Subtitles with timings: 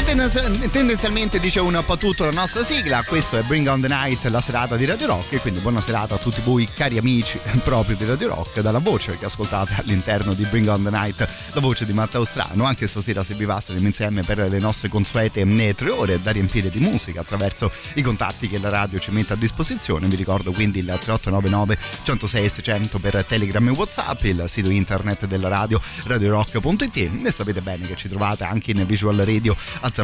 [0.00, 3.04] Che tendenzi- tendenzialmente dice un po' tutto la nostra sigla.
[3.04, 5.34] Questo è Bring on the Night, la serata di Radio Rock.
[5.34, 9.18] E quindi buona serata a tutti voi, cari amici proprio di Radio Rock, dalla voce
[9.18, 12.64] che ascoltate all'interno di Bring on the Night, la voce di Matteo Strano.
[12.64, 15.44] Anche stasera, se vi va, staremo insieme per le nostre consuete
[15.74, 19.36] tre ore da riempire di musica attraverso i contatti che la radio ci mette a
[19.36, 20.08] disposizione.
[20.08, 25.48] Vi ricordo quindi il 3899 106 600 per Telegram e WhatsApp, il sito internet della
[25.48, 26.96] radio radiorock.it.
[26.96, 29.98] E sapete bene che ci trovate anche in visual radio attraverso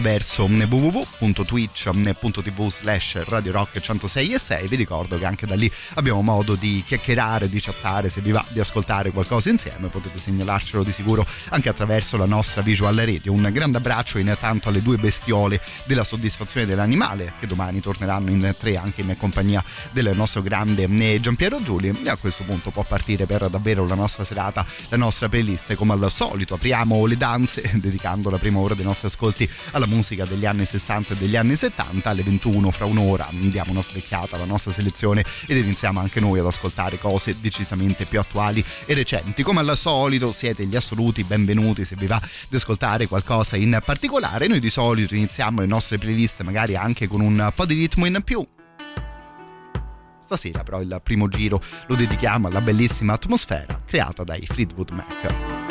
[0.67, 6.55] www.twitch.tv slash Radio Rock 106 e 6 vi ricordo che anche da lì abbiamo modo
[6.55, 11.27] di chiacchierare di chattare se vi va di ascoltare qualcosa insieme potete segnalarcelo di sicuro
[11.51, 13.33] anche attraverso la nostra visual radio.
[13.33, 18.77] Un grande abbraccio intanto alle due bestiole della soddisfazione dell'animale che domani torneranno in tre
[18.77, 23.27] anche in compagnia del nostro grande eh, Giampiero Giuli e a questo punto può partire
[23.27, 25.75] per davvero la nostra serata la nostra playlist.
[25.75, 30.25] Come al solito apriamo le danze dedicando la prima ora dei nostri ascolti alla musica
[30.25, 34.45] degli anni 60 e degli anni 70 alle 21 fra un'ora diamo una svecchiata alla
[34.45, 39.43] nostra selezione ed iniziamo anche noi ad ascoltare cose decisamente più attuali e recenti.
[39.43, 44.47] Come al solito siete gli assoluti benvenuti se vi va di ascoltare qualcosa in particolare.
[44.47, 48.21] Noi di solito iniziamo le nostre playlist magari anche con un po' di ritmo in
[48.25, 48.47] più.
[50.25, 55.66] Stasera però il primo giro lo dedichiamo alla bellissima atmosfera creata dai Fleetwood Mac.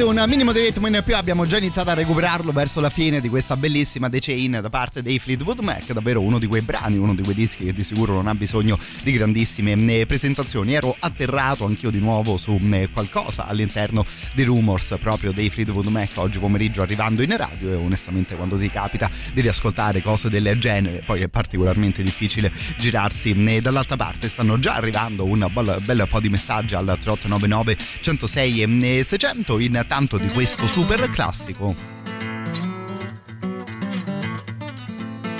[0.00, 3.20] Anzi un minimo di ritmo in più abbiamo già iniziato a recuperarlo verso la fine
[3.20, 7.14] di questa bellissima The da parte dei Fleetwood Mac, davvero uno di quei brani, uno
[7.14, 10.72] di quei dischi che di sicuro non ha bisogno di grandissime eh, presentazioni.
[10.72, 16.12] Ero atterrato anch'io di nuovo su eh, qualcosa all'interno di Rumors proprio dei Fleetwood Mac
[16.14, 21.02] oggi pomeriggio arrivando in radio e onestamente quando ti capita di riascoltare cose del genere
[21.04, 24.30] poi è particolarmente difficile girarsi eh, dall'altra parte.
[24.30, 29.58] Stanno già arrivando un bel, bel po' di messaggi al 3899 106 e 600
[29.92, 31.74] intanto di questo super classico.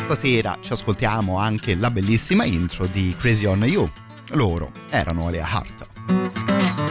[0.03, 3.89] Stasera ci ascoltiamo anche la bellissima intro di Crazy on You.
[4.31, 6.90] Loro erano le Heart.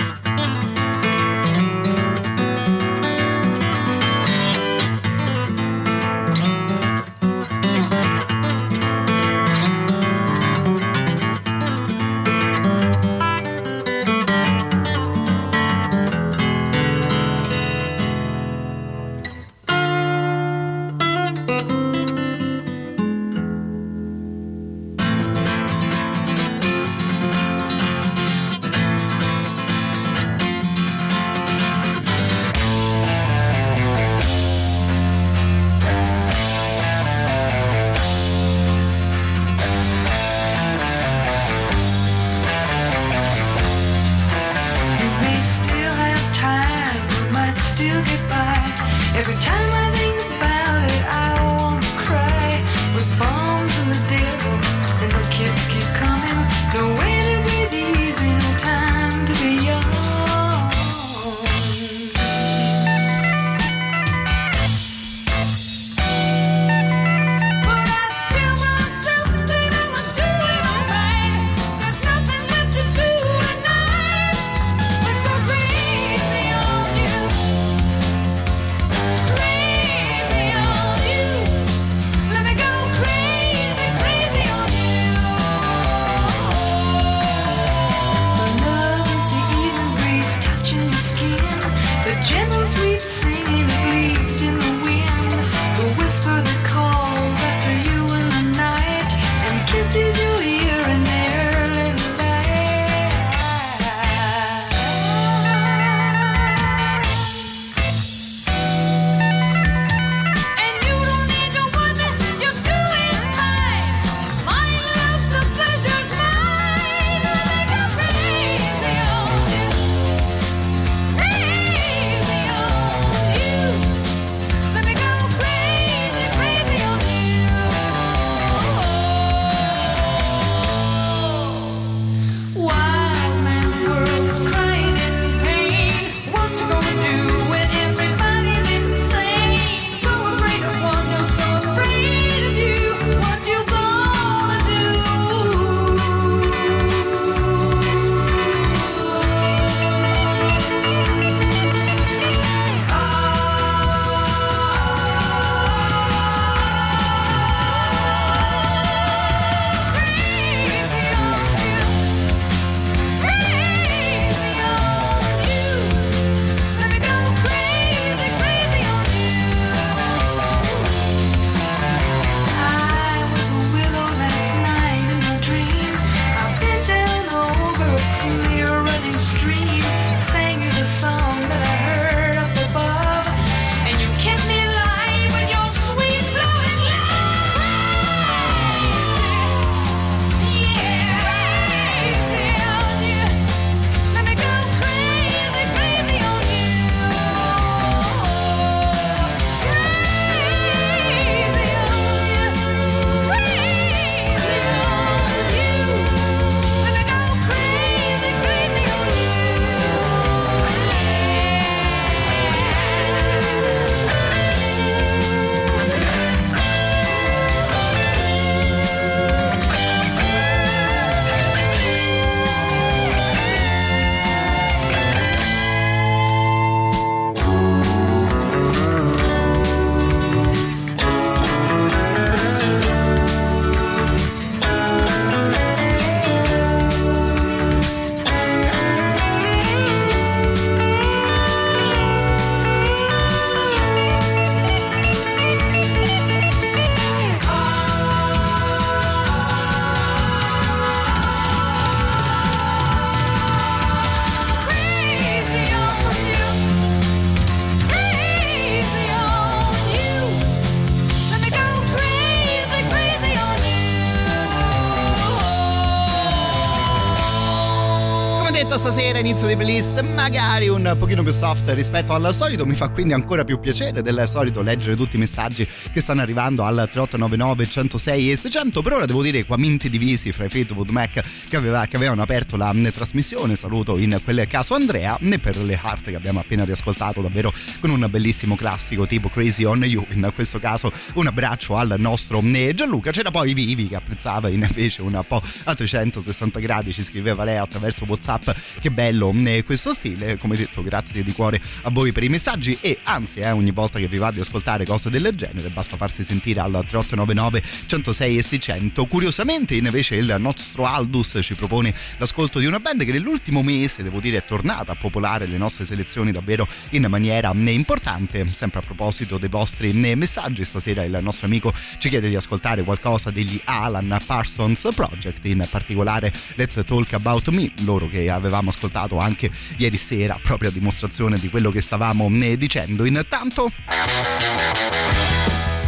[270.32, 274.02] Playlist magari un pochino più soft rispetto al solito, mi fa quindi ancora più piacere
[274.02, 278.94] del solito leggere tutti i messaggi che stanno arrivando al 3899 106 e 600, per
[278.94, 282.58] ora devo dire qua minti divisi fra i Fleetwood Mac che, aveva, che avevano aperto
[282.58, 287.22] la trasmissione, saluto in quel caso Andrea, né per le Heart che abbiamo appena riascoltato
[287.22, 291.96] davvero con un bellissimo classico tipo Crazy on You, in questo caso un abbraccio al
[292.00, 292.42] nostro
[292.74, 297.58] Gianluca, c'era poi Vivi che apprezzava invece un po' a 360 gradi, ci scriveva lei
[297.58, 298.50] attraverso Whatsapp,
[298.82, 303.00] che bello questo stile, come detto grazie di cuore a voi per i messaggi e
[303.04, 306.60] anzi eh, ogni volta che vi va di ascoltare cose del genere basta farsi sentire
[306.60, 312.80] al 3899 106 e 600 curiosamente invece il nostro Aldus ci propone l'ascolto di una
[312.80, 317.06] band che nell'ultimo mese devo dire è tornata a popolare le nostre selezioni davvero in
[317.08, 318.46] maniera importante.
[318.48, 323.32] Sempre a proposito dei vostri messaggi stasera il nostro amico ci chiede di ascoltare qualcosa
[323.32, 329.52] degli Alan Parsons Project in particolare Let's Talk About Me loro che avevamo ascoltato anche
[329.78, 333.72] ieri sera a dimostrazione di quello che stavamo dicendo intanto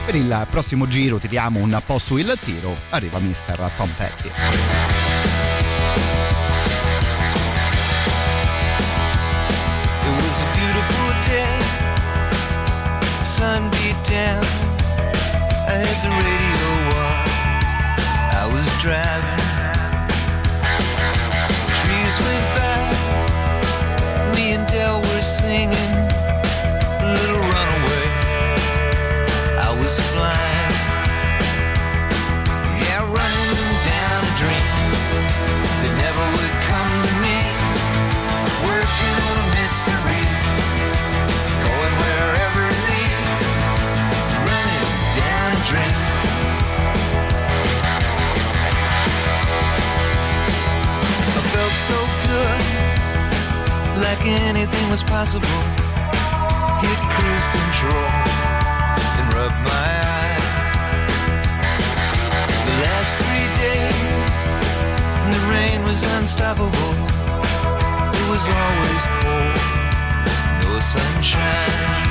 [0.05, 4.29] per il prossimo giro tiriamo un po' su il tiro arriva mister Tom Petty
[10.03, 11.59] It was a beautiful day.
[13.23, 14.43] Sun beat down.
[15.67, 16.69] I had the radio
[17.07, 17.21] on.
[18.41, 19.41] I was driving.
[21.79, 22.60] Trees went by.
[54.31, 55.47] Anything was possible.
[56.81, 58.07] Hit cruise control
[59.17, 60.73] and rub my eyes.
[62.67, 64.37] The last three days,
[65.31, 66.93] the rain was unstoppable.
[68.19, 69.55] It was always cold,
[70.63, 72.10] no sunshine.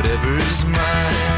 [0.00, 1.29] Whatever's mine.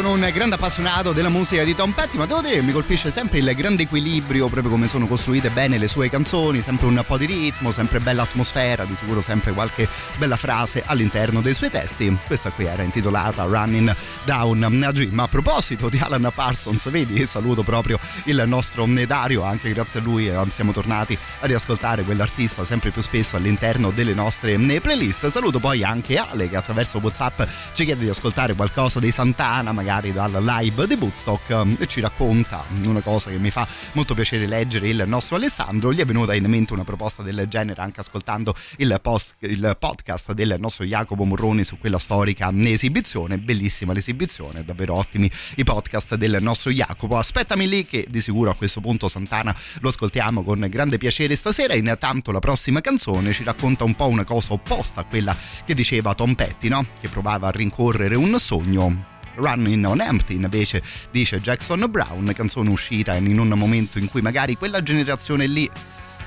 [0.00, 3.10] Sono un grande appassionato della musica di Tom Petty, ma devo dire che mi colpisce
[3.10, 7.18] sempre il grande equilibrio, proprio come sono costruite bene le sue canzoni, sempre un po'
[7.18, 12.16] di ritmo, sempre bella atmosfera, di sicuro sempre qualche bella frase all'interno dei suoi testi.
[12.26, 15.18] Questa qui era intitolata Running Down a Dream.
[15.18, 20.28] A proposito di Alan Parsons, vedi, saluto proprio il nostro Dario, anche grazie a lui
[20.28, 25.26] eh, siamo tornati a riascoltare quell'artista sempre più spesso all'interno delle nostre playlist.
[25.26, 27.42] Saluto poi anche Ale che attraverso WhatsApp
[27.74, 32.64] ci chiede di ascoltare qualcosa dei Santana, magari dal live di Woodstock, e ci racconta
[32.84, 35.92] una cosa che mi fa molto piacere leggere il nostro Alessandro.
[35.92, 40.30] Gli è venuta in mente una proposta del genere anche ascoltando il, post, il podcast
[40.30, 43.38] del nostro Jacopo Morroni su quella storica esibizione.
[43.38, 47.18] Bellissima l'esibizione, davvero ottimi i podcast del nostro Jacopo.
[47.18, 51.74] Aspettami lì che di sicuro a questo punto Santana lo ascoltiamo con grande piacere stasera.
[51.74, 56.14] Intanto la prossima canzone ci racconta un po' una cosa opposta a quella che diceva
[56.14, 56.86] Tom Petty, no?
[57.00, 59.18] che provava a rincorrere un sogno.
[59.34, 64.56] Running on Empty invece dice Jackson Brown, canzone uscita in un momento in cui magari
[64.56, 65.70] quella generazione lì,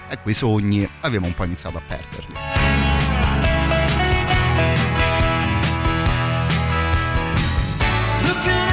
[0.10, 2.36] ecco i sogni, aveva un po' iniziato a perderli.
[8.26, 8.73] Looking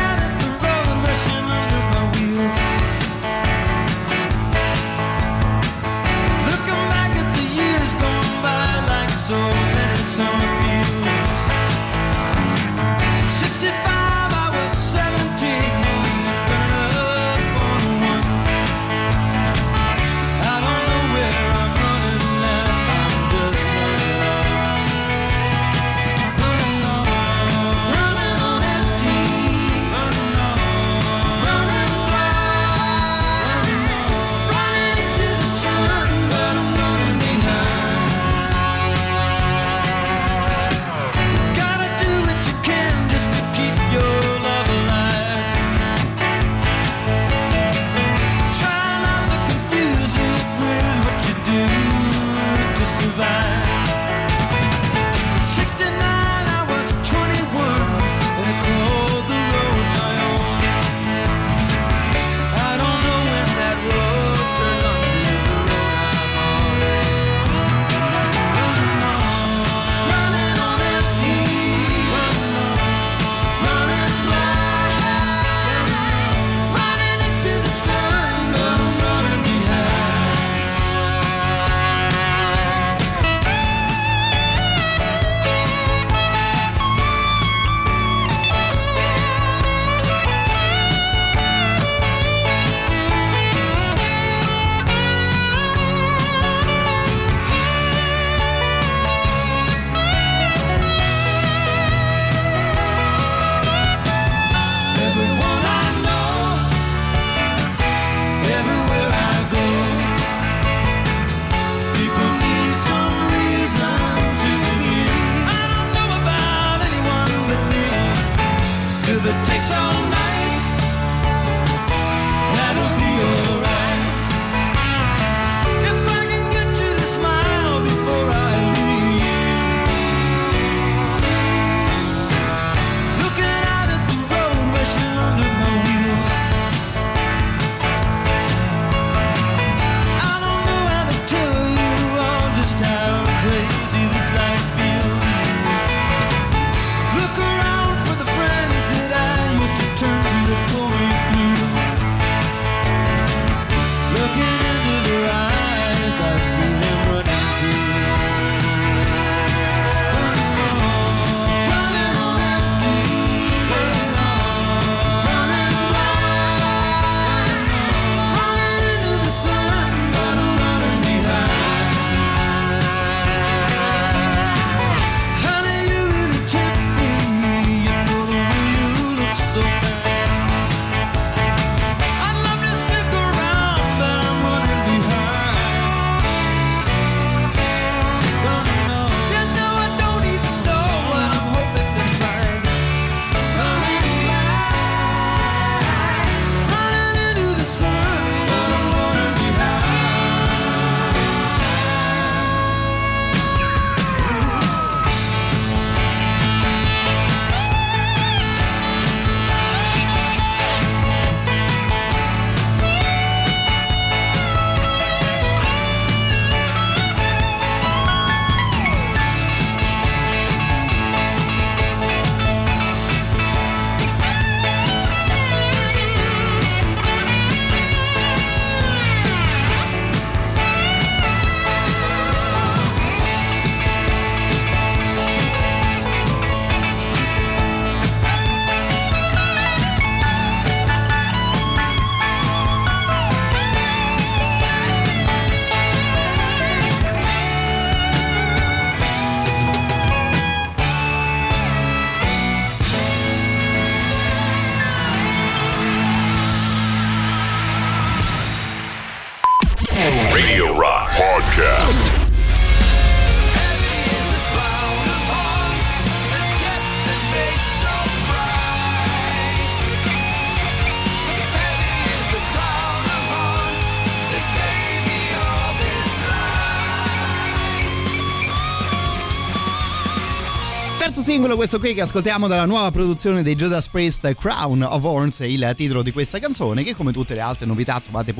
[281.01, 285.39] Terzo singolo, questo qui che ascoltiamo dalla nuova produzione dei Judas Priest, Crown of Horns,
[285.39, 288.35] il titolo di questa canzone che come tutte le altre novità trovate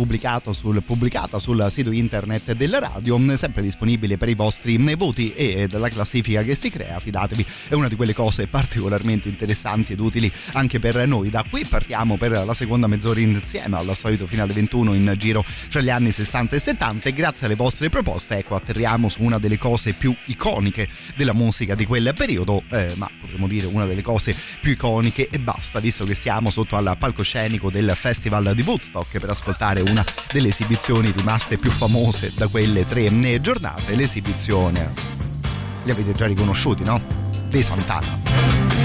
[0.53, 5.89] sul, pubblicata sul sito internet della radio, sempre disponibile per i vostri voti e dalla
[5.89, 10.79] classifica che si crea, fidatevi, è una di quelle cose particolarmente interessanti ed utili anche
[10.79, 11.31] per noi.
[11.31, 15.81] Da qui partiamo per la seconda mezz'ora insieme al solito finale 21 in giro fra
[15.81, 19.57] gli anni 60 e 70 e grazie alle vostre proposte ecco atterriamo su una delle
[19.57, 24.35] cose più iconiche della musica di quel periodo eh, ma potremmo dire una delle cose
[24.61, 29.31] più iconiche e basta, visto che siamo sotto al palcoscenico del Festival di Woodstock per
[29.31, 33.09] ascoltare una delle esibizioni rimaste più famose da quelle tre
[33.41, 34.93] giornate, l'esibizione.
[35.85, 37.01] Li avete già riconosciuti, no?
[37.49, 38.80] Dei Santana.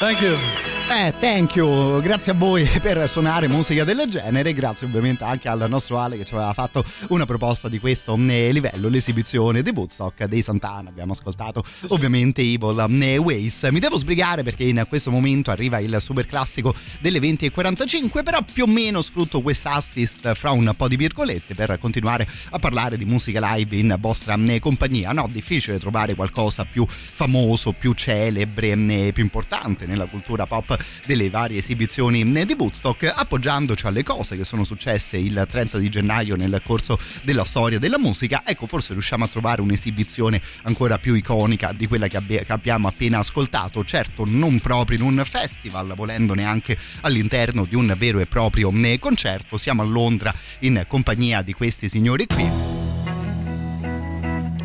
[0.00, 0.38] Thank you.
[0.92, 5.66] Eh, thank you, grazie a voi per suonare musica del genere, grazie ovviamente anche al
[5.68, 10.24] nostro Ale che ci aveva fatto una proposta di questo eh, livello, l'esibizione di Woodstock
[10.24, 13.62] dei Santana, abbiamo ascoltato ovviamente Evil eh, Ways.
[13.70, 18.64] Mi devo sbrigare perché in questo momento arriva il super classico delle 20.45, però più
[18.64, 23.54] o meno sfrutto quest'assist fra un po' di virgolette per continuare a parlare di musica
[23.54, 25.12] live in vostra eh, compagnia.
[25.12, 31.58] No, difficile trovare qualcosa più famoso, più celebre, più importante nella cultura pop delle varie
[31.58, 36.60] esibizioni eh, di Woodstock, appoggiandoci alle cose che sono successe il 30 di gennaio nel
[36.64, 38.42] corso della storia della musica.
[38.44, 42.88] Ecco, forse riusciamo a trovare un'esibizione ancora più iconica di quella che, abbi- che abbiamo
[42.88, 43.84] appena ascoltato.
[43.84, 48.98] Certo, non proprio in un festival, volendo neanche all'interno di un vero e proprio eh,
[48.98, 49.56] concerto.
[49.56, 52.78] Siamo a Londra in compagnia di questi signori qui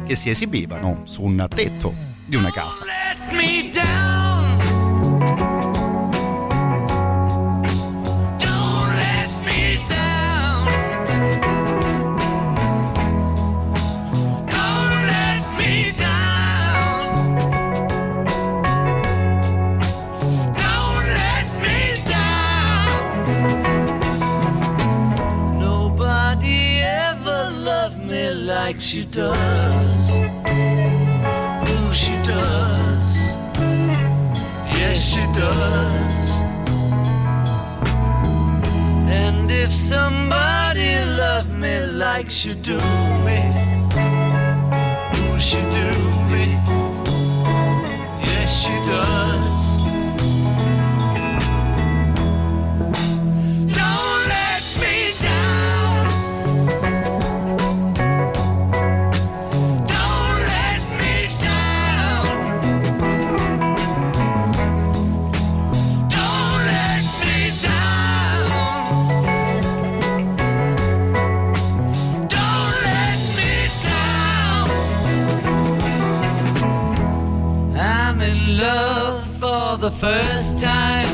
[0.06, 1.94] che si esibivano su un tetto
[2.26, 2.84] di una casa.
[28.66, 30.12] Like she does.
[31.70, 32.65] Ooh, she does.
[35.36, 36.30] Does.
[39.10, 42.78] And if somebody loved me like she do
[43.26, 43.40] me,
[45.18, 45.90] ooh, she do
[46.32, 46.46] me.
[48.24, 49.55] Yes, she does.
[79.86, 81.05] The first time.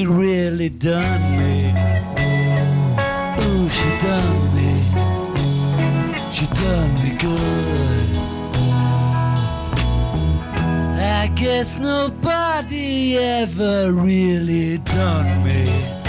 [0.00, 1.68] She really done me,
[3.44, 4.72] ooh, she done me,
[6.32, 8.16] she done me good.
[11.02, 15.99] I guess nobody ever really done me.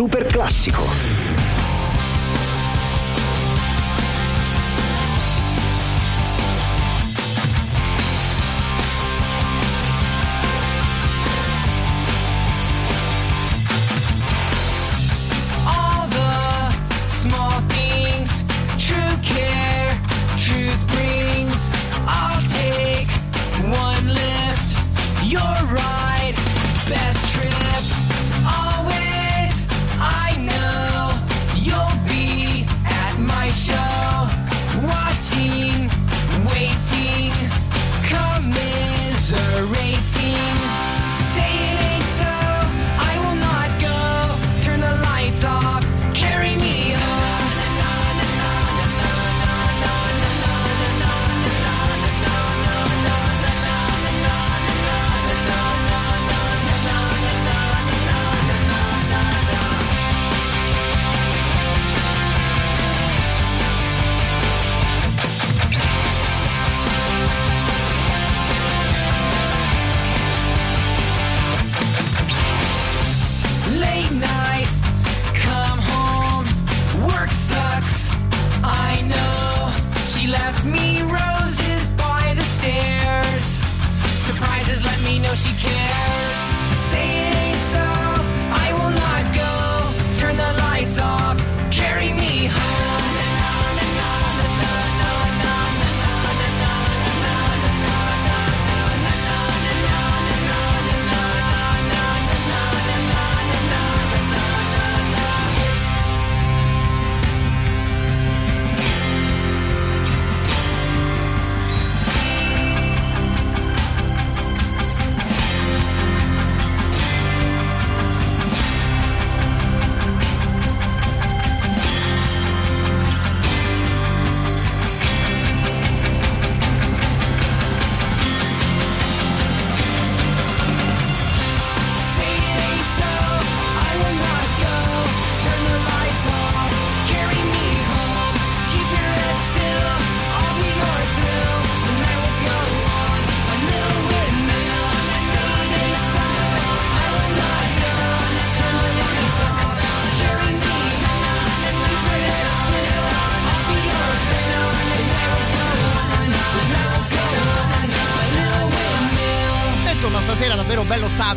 [0.00, 1.09] Super classico.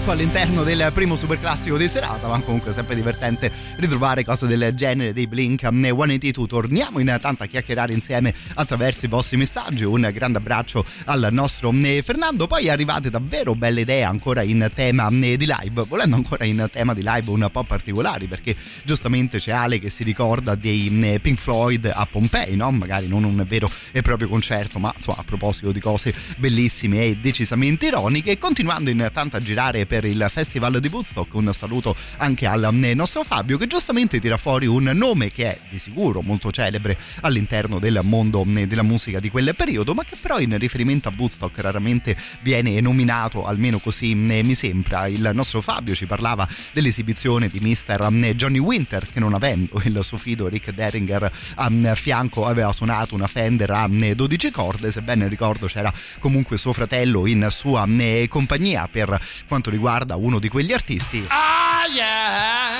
[0.03, 4.73] Stacco all'interno del primo super classico di serata, ma comunque sempre divertente ritrovare cose del
[4.75, 6.47] genere dei Blink 182.
[6.47, 9.85] Torniamo intanto a chiacchierare insieme attraverso i vostri messaggi.
[9.85, 12.47] Un grande abbraccio al nostro eh, Fernando.
[12.47, 16.93] Poi arrivate davvero belle idee ancora in tema eh, di live, volendo ancora in tema
[16.93, 21.39] di live un po' particolari, perché giustamente c'è Ale che si ricorda dei eh, Pink
[21.39, 22.71] Floyd a Pompei, no?
[22.71, 27.17] Magari non un vero e proprio concerto, ma insomma, a proposito di cose bellissime e
[27.21, 28.37] decisamente ironiche.
[28.37, 33.59] Continuando intanto a girare per il Festival di Woodstock, un saluto anche al nostro Fabio
[33.59, 38.43] che giustamente tira fuori un nome che è di sicuro molto celebre all'interno del mondo
[38.55, 42.81] eh, della musica di quel periodo, ma che però in riferimento a Woodstock raramente viene
[42.81, 45.05] nominato, almeno così eh, mi sembra.
[45.05, 48.33] Il nostro Fabio ci parlava dell'esibizione di Mr.
[48.33, 53.27] Johnny Winter che non avendo il suo fido Rick Derringer a fianco aveva suonato una
[53.27, 57.87] Fender a 12 corde, se ben ricordo c'era comunque suo fratello in sua
[58.27, 59.81] compagnia per quanto riguarda
[60.15, 62.77] uno di quegli artisti Ah, yeah.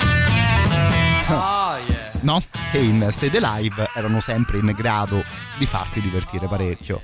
[1.28, 2.10] Oh, yeah.
[2.22, 2.42] no?
[2.70, 5.22] che in sede live erano sempre in grado
[5.58, 7.02] di farti divertire parecchio.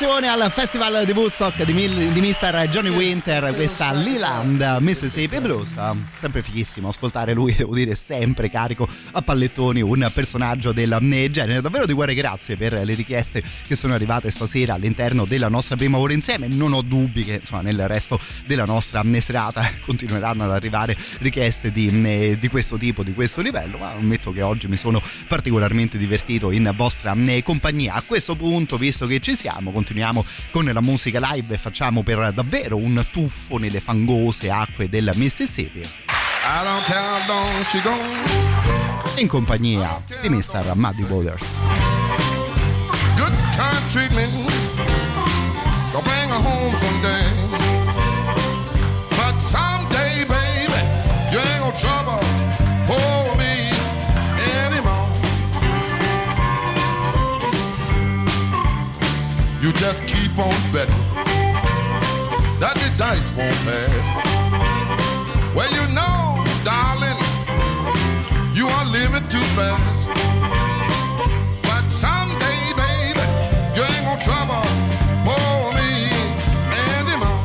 [0.00, 2.68] Versione al Festival di Woodstock di, Mil- di Mr.
[2.70, 5.74] Johnny Winter, questa Leland Mississippi Blues.
[6.18, 10.96] Sempre fighissimo ascoltare lui, devo dire, sempre carico a pallettoni, un personaggio del
[11.30, 11.60] genere.
[11.60, 15.98] Davvero di cuore grazie per le richieste che sono arrivate stasera all'interno della nostra prima
[15.98, 16.48] ora insieme.
[16.48, 22.38] Non ho dubbi che insomma, nel resto della nostra serata continueranno ad arrivare richieste di,
[22.38, 26.72] di questo tipo, di questo livello, ma ammetto che oggi mi sono particolarmente divertito in
[26.74, 27.92] vostra compagnia.
[27.92, 29.88] A questo punto, visto che ci siamo, continuiamo
[30.50, 35.88] con la musica live e facciamo per davvero un tuffo nelle fangose acque del Mississippi.
[39.16, 40.72] In compagnia di Mr.
[40.74, 41.46] Muddy Waters.
[43.16, 44.32] Good kind treatment.
[45.92, 47.26] Gonna bring her home someday.
[49.10, 50.80] But someday, baby,
[51.32, 52.39] you ain't gonna trouble
[59.80, 60.94] just keep on betting
[62.60, 64.06] that the dice won't pass.
[65.56, 66.36] Well, you know,
[66.68, 67.16] darling,
[68.52, 70.04] you are living too fast.
[71.64, 73.24] But someday, baby,
[73.72, 74.60] you ain't gonna trouble
[75.24, 76.12] for me
[76.92, 77.40] anymore.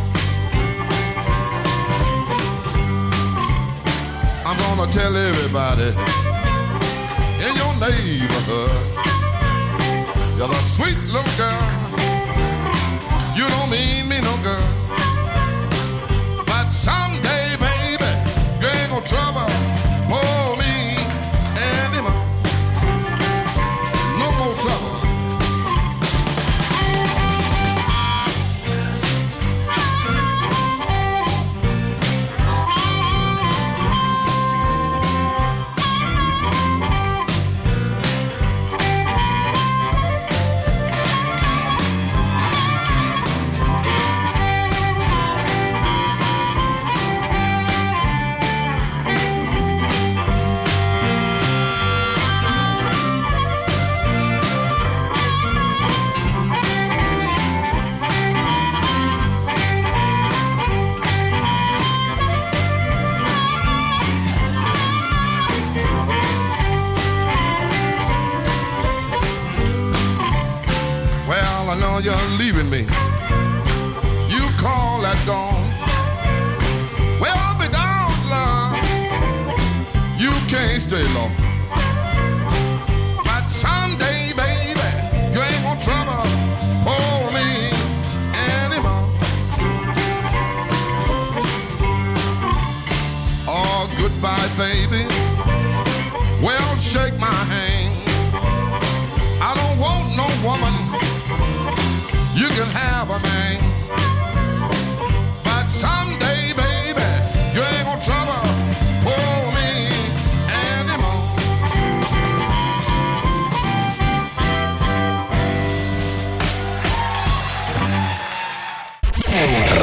[4.44, 5.96] I'm gonna tell everybody
[7.48, 9.06] in your neighborhood
[10.38, 11.75] you're the sweet little girl.
[19.06, 19.65] Trouble
[71.96, 72.80] know you're leaving me.
[74.28, 75.64] You call that gone.
[77.22, 78.76] Well, be down, love.
[80.20, 81.32] You can't stay long.
[83.24, 84.90] But someday, baby,
[85.32, 86.26] you ain't gonna trouble
[86.84, 87.72] for me
[88.60, 89.08] anymore.
[93.48, 95.06] Oh, goodbye, baby.
[96.44, 97.94] Well, shake my hand.
[99.42, 100.85] I don't want no woman.
[102.76, 103.60] Have a man.
[105.46, 107.10] But someday, baby,
[107.54, 108.44] you ain't gonna trouble
[109.06, 109.72] for me
[110.52, 111.24] anymore.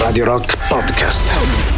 [0.04, 1.71] Radio Rock Podcast.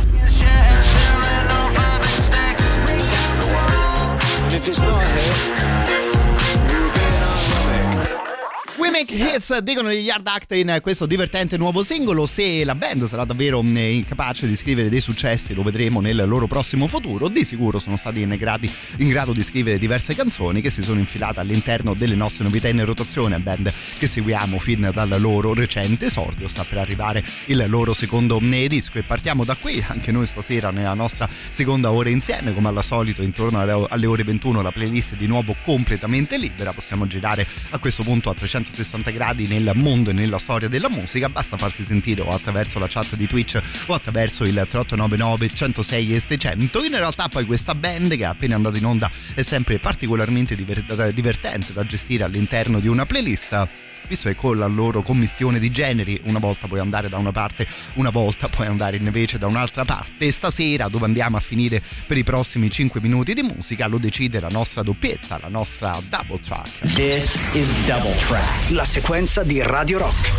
[9.17, 12.27] Hits dicono gli Yard Act in questo divertente nuovo singolo.
[12.27, 13.63] Se la band sarà davvero
[14.09, 17.29] capace di scrivere dei successi, lo vedremo nel loro prossimo futuro.
[17.29, 20.99] Di sicuro sono stati in, gradi- in grado di scrivere diverse canzoni che si sono
[20.99, 23.39] infilate all'interno delle nostre novità in rotazione.
[23.39, 26.49] Band che seguiamo fin dal loro recente esordio.
[26.49, 28.99] Sta per arrivare il loro secondo disco.
[28.99, 29.81] E partiamo da qui.
[29.87, 34.61] Anche noi stasera, nella nostra seconda ora insieme, come al solito, intorno alle ore 21,
[34.61, 36.73] la playlist è di nuovo completamente libera.
[36.73, 41.29] Possiamo girare a questo punto a 360 gradi nel mondo e nella storia della musica.
[41.29, 46.21] Basta farsi sentire o attraverso la chat di Twitch o attraverso il 3899 106 e
[46.21, 46.85] 600.
[46.85, 51.11] In realtà, poi questa band che è appena andata in onda è sempre particolarmente diver-
[51.11, 53.69] divertente da gestire all'interno di una playlist
[54.07, 57.67] visto che con la loro commistione di generi una volta puoi andare da una parte,
[57.95, 60.27] una volta puoi andare invece da un'altra parte.
[60.27, 64.41] E stasera dove andiamo a finire per i prossimi 5 minuti di musica lo decide
[64.41, 66.79] la nostra doppietta, la nostra double track.
[66.95, 68.71] This is Double Track.
[68.71, 70.33] La sequenza di Radio Rock.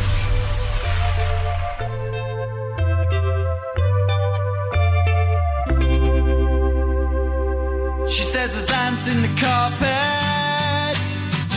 [8.10, 10.98] She says there's ants in the carpet,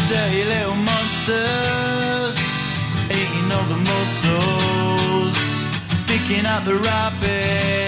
[0.09, 1.68] dirty little monsters,
[3.53, 5.37] all the mussels,
[6.07, 7.88] picking up the rubbish.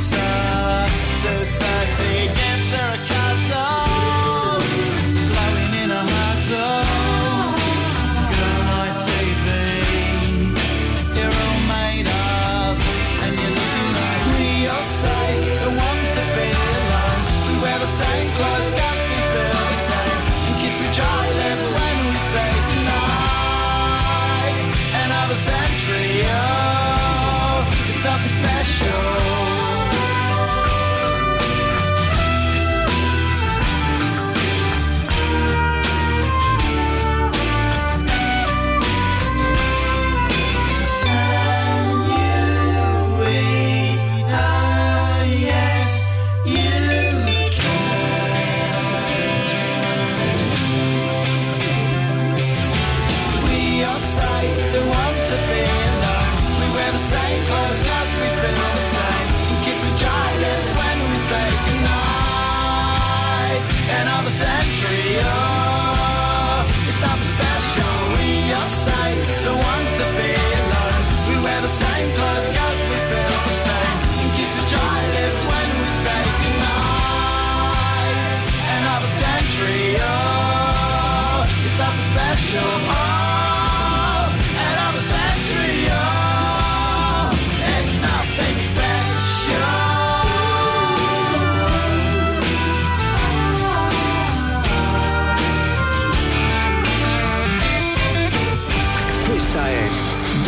[0.00, 0.79] side.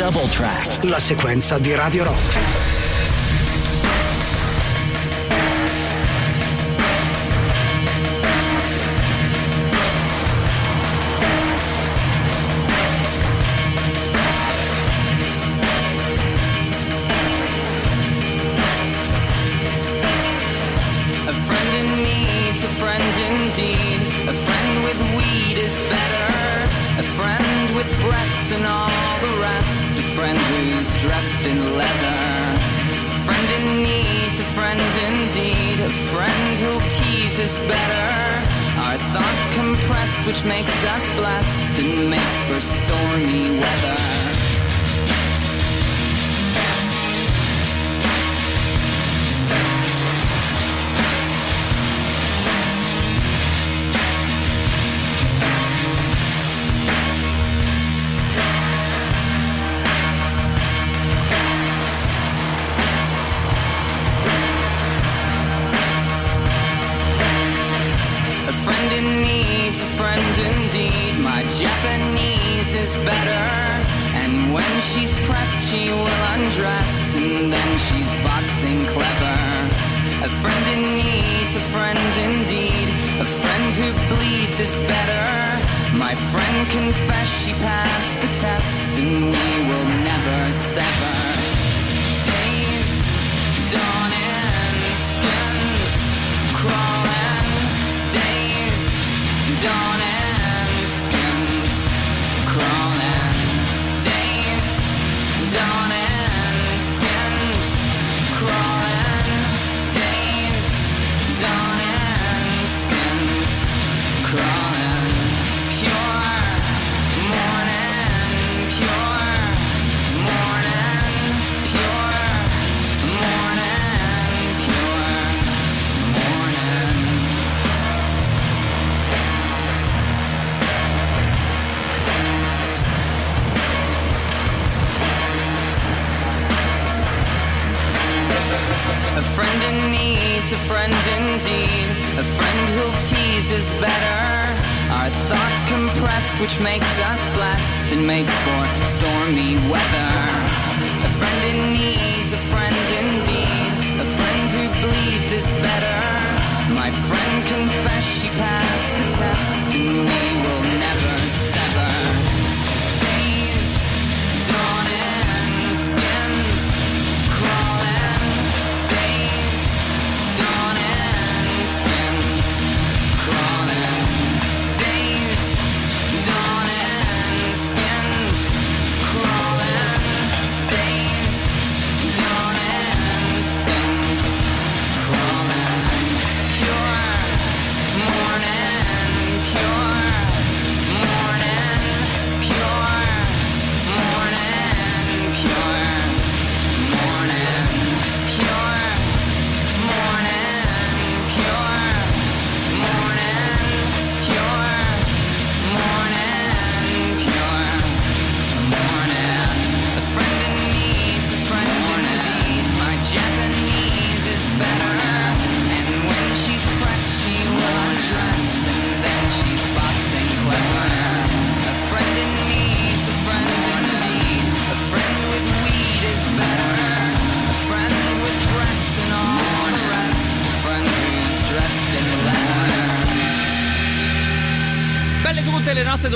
[0.02, 0.82] Double track.
[0.82, 2.61] la sequenza di Radio Rock.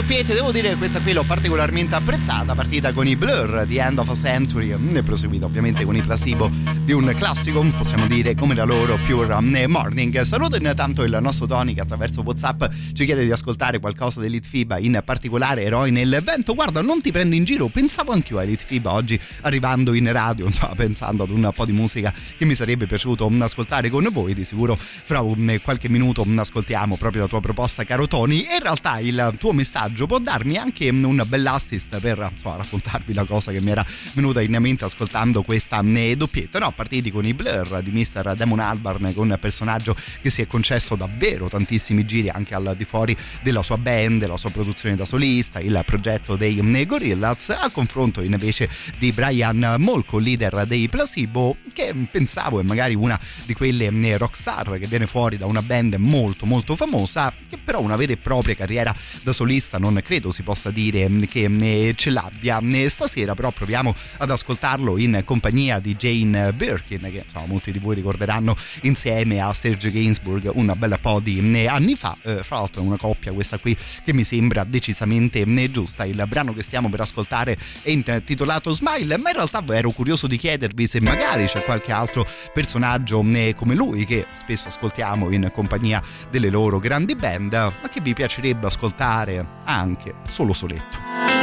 [0.06, 3.78] Nostre doppiette, devo dire che questa qui l'ho particolarmente apprezzata, partita con i Blur di
[3.78, 4.72] End of a Century.
[4.72, 6.48] E proseguita ovviamente con i placebo
[6.86, 10.20] di un classico, possiamo dire come la loro Pure Morning.
[10.22, 12.62] Saluto intanto il nostro Tony che attraverso Whatsapp
[12.94, 16.54] ci chiede di ascoltare qualcosa dell'Elite FIBA, in particolare Eroi nel vento.
[16.54, 20.46] Guarda, non ti prendi in giro, pensavo anch'io a Elite FIBA oggi arrivando in radio,
[20.46, 24.44] insomma, pensando ad un po' di musica che mi sarebbe piaciuto ascoltare con voi, di
[24.44, 29.00] sicuro fra un qualche minuto ascoltiamo proprio la tua proposta caro Tony e in realtà
[29.00, 33.70] il tuo messaggio può darmi anche un bell'assist per insomma, raccontarvi la cosa che mi
[33.70, 36.74] era venuta in mente ascoltando questa doppietta no?
[36.76, 38.34] Partiti con i Blur di Mr.
[38.36, 42.84] Damon Albarn con un personaggio che si è concesso davvero tantissimi giri anche al di
[42.84, 48.20] fuori della sua band la sua produzione da solista il progetto dei Gorillaz a confronto
[48.20, 48.68] invece
[48.98, 54.86] di Brian Molko leader dei Placebo che pensavo è magari una di quelle rockstar che
[54.86, 58.94] viene fuori da una band molto molto famosa che però una vera e propria carriera
[59.22, 64.98] da solista non credo si possa dire che ce l'abbia stasera però proviamo ad ascoltarlo
[64.98, 70.50] in compagnia di Jane Birkin che insomma, molti di voi ricorderanno insieme a Serge Gainsbourg
[70.54, 74.12] un bel po' di anni fa eh, fra l'altro è una coppia questa qui che
[74.12, 79.36] mi sembra decisamente giusta il brano che stiamo per ascoltare è intitolato Smile ma in
[79.36, 83.22] realtà ero curioso di chiedervi se magari c'è qualche altro personaggio
[83.54, 88.66] come lui che spesso ascoltiamo in compagnia delle loro grandi band ma che vi piacerebbe
[88.66, 91.35] ascoltare anche solo soletto.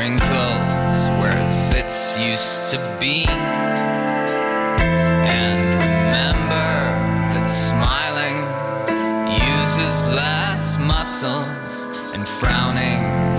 [0.00, 3.26] Wrinkles where zits used to be.
[5.42, 6.70] And remember
[7.34, 8.38] that smiling
[9.58, 11.84] uses less muscles,
[12.14, 13.29] and frowning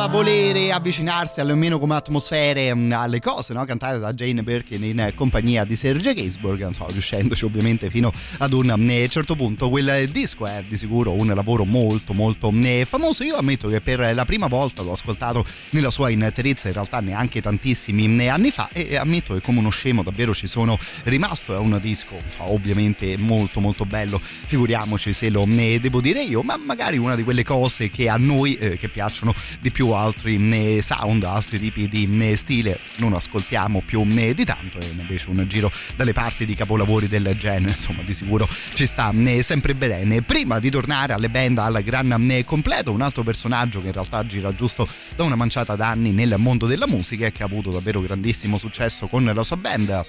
[0.00, 0.39] smile sembrava
[0.70, 3.64] avvicinarsi almeno come atmosfere mh, alle cose no?
[3.64, 8.72] cantate da Jane Birkin in compagnia di Serge Gainsbourg, so, riuscendoci ovviamente fino ad un
[8.76, 9.68] mh, certo punto.
[9.68, 13.22] Quel disco è di sicuro un lavoro molto molto mh, famoso.
[13.24, 17.40] Io ammetto che per la prima volta l'ho ascoltato nella sua interezza, in realtà neanche
[17.40, 21.54] tantissimi anni fa, e ammetto che come uno scemo davvero ci sono rimasto.
[21.54, 26.42] È un disco so, ovviamente molto molto bello, figuriamoci se lo ne devo dire io,
[26.42, 30.34] ma magari una di quelle cose che a noi eh, che piacciono di più altri
[30.34, 30.38] eh,
[30.82, 35.44] sound, altri tipi di eh, stile non ascoltiamo più eh, di tanto e invece un
[35.48, 40.22] giro dalle parti di capolavori del genere insomma di sicuro ci sta eh, sempre bene
[40.22, 44.54] prima di tornare alle band al gran completo un altro personaggio che in realtà gira
[44.54, 44.86] giusto
[45.16, 49.06] da una manciata d'anni nel mondo della musica e che ha avuto davvero grandissimo successo
[49.06, 50.04] con la sua band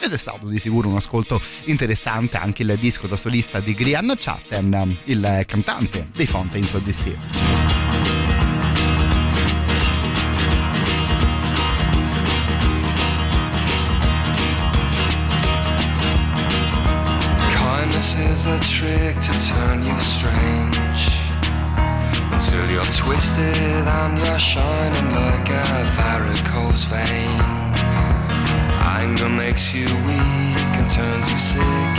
[0.00, 4.14] ed è stato di sicuro un ascolto interessante anche il disco da solista di Grian
[4.18, 7.63] Chatten, il cantante dei Fountains DC.
[18.34, 21.02] Is a trick to turn you strange.
[22.32, 27.40] Until you're twisted and you're shining like a varicose vein.
[28.98, 31.96] Anger makes you weak and turns you sick.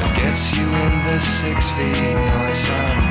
[0.00, 3.07] And gets you in the six feet nice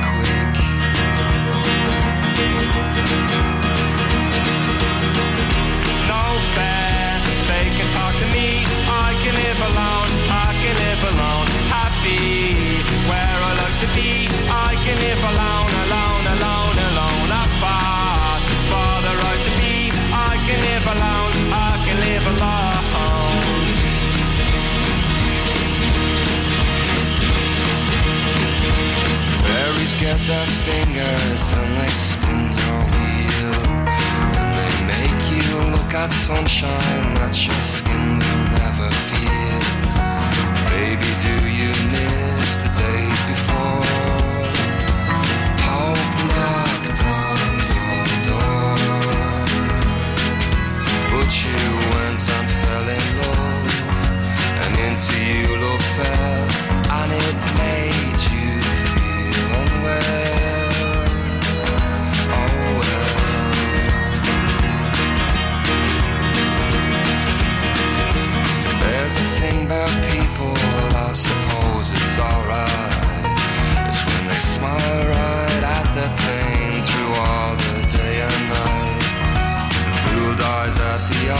[30.08, 33.60] Get their fingers and they spin your wheel
[34.38, 39.60] And they make you look at sunshine that your skin will never feel
[40.72, 43.97] Baby, do you miss the days before?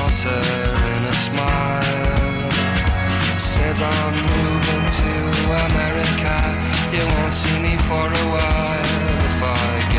[0.01, 0.43] Altar
[0.95, 2.51] in a smile.
[3.39, 5.15] Says I'm moving to
[5.69, 6.37] America.
[6.97, 8.93] You won't see me for a while.
[9.31, 9.98] If I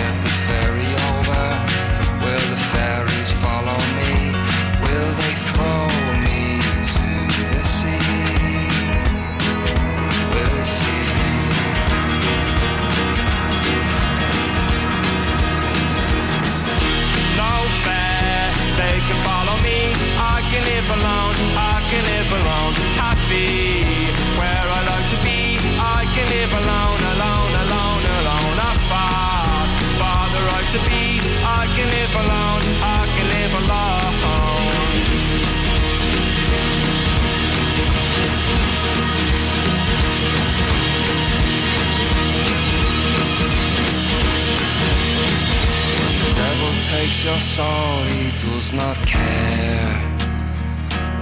[46.89, 49.93] takes your soul, he does not care.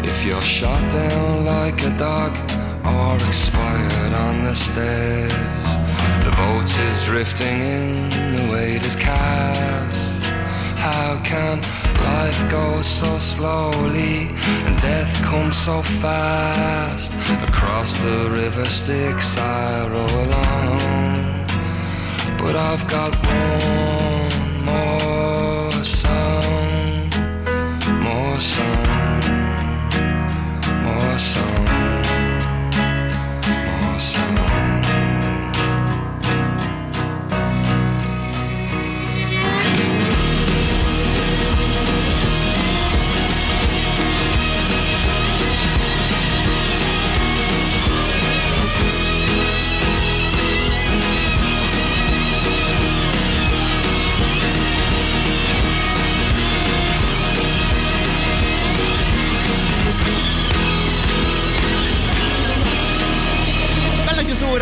[0.01, 2.31] If you're shot down like a dog
[2.85, 5.33] or expired on the stairs,
[6.23, 10.23] the boat is drifting in, the weight is cast.
[10.77, 11.57] How can
[12.11, 14.29] life go so slowly
[14.65, 17.13] and death come so fast?
[17.49, 20.79] Across the river Styx I row along.
[22.41, 25.16] But I've got one more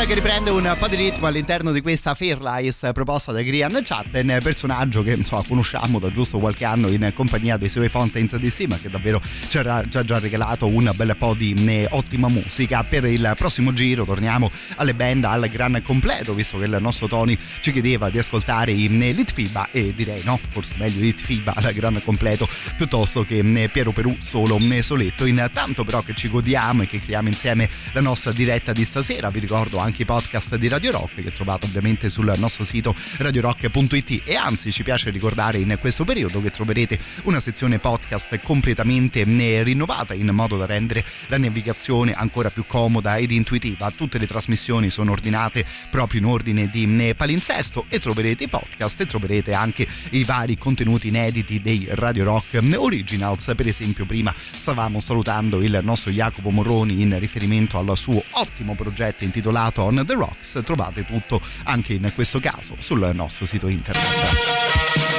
[0.07, 5.01] che riprende un po' di ritmo all'interno di questa Fairlies proposta da Grian Chatten, personaggio
[5.01, 8.89] che insomma, conosciamo da giusto qualche anno in compagnia dei suoi Fountains DC, ma che
[8.89, 12.83] davvero ci ha già, già regalato un bel po' di eh, ottima musica.
[12.83, 17.35] Per il prossimo giro torniamo alle band al gran completo, visto che il nostro Tony
[17.61, 21.99] ci chiedeva di ascoltare i eh, Litfiba e direi no, forse meglio Litfiba al gran
[22.03, 22.47] completo
[22.77, 25.25] piuttosto che eh, Piero Perù solo soletto.
[25.25, 29.39] Intanto però che ci godiamo e che creiamo insieme la nostra diretta di stasera, vi
[29.39, 34.35] ricordo anche i podcast di Radio Rock che trovate ovviamente sul nostro sito radiorock.it e
[34.35, 40.13] anzi ci piace ricordare in questo periodo che troverete una sezione podcast completamente eh, rinnovata
[40.13, 43.91] in modo da rendere la navigazione ancora più comoda ed intuitiva.
[43.91, 49.01] Tutte le trasmissioni sono ordinate proprio in ordine di eh, palinsesto e troverete i podcast
[49.01, 53.51] e troverete anche i vari contenuti inediti dei Radio Rock Originals.
[53.55, 59.23] Per esempio prima stavamo salutando il nostro Jacopo Morroni in riferimento al suo ottimo progetto
[59.23, 60.59] intitolato On the Rocks.
[60.65, 65.14] Trovate tutto anche in questo caso sul nostro sito internet.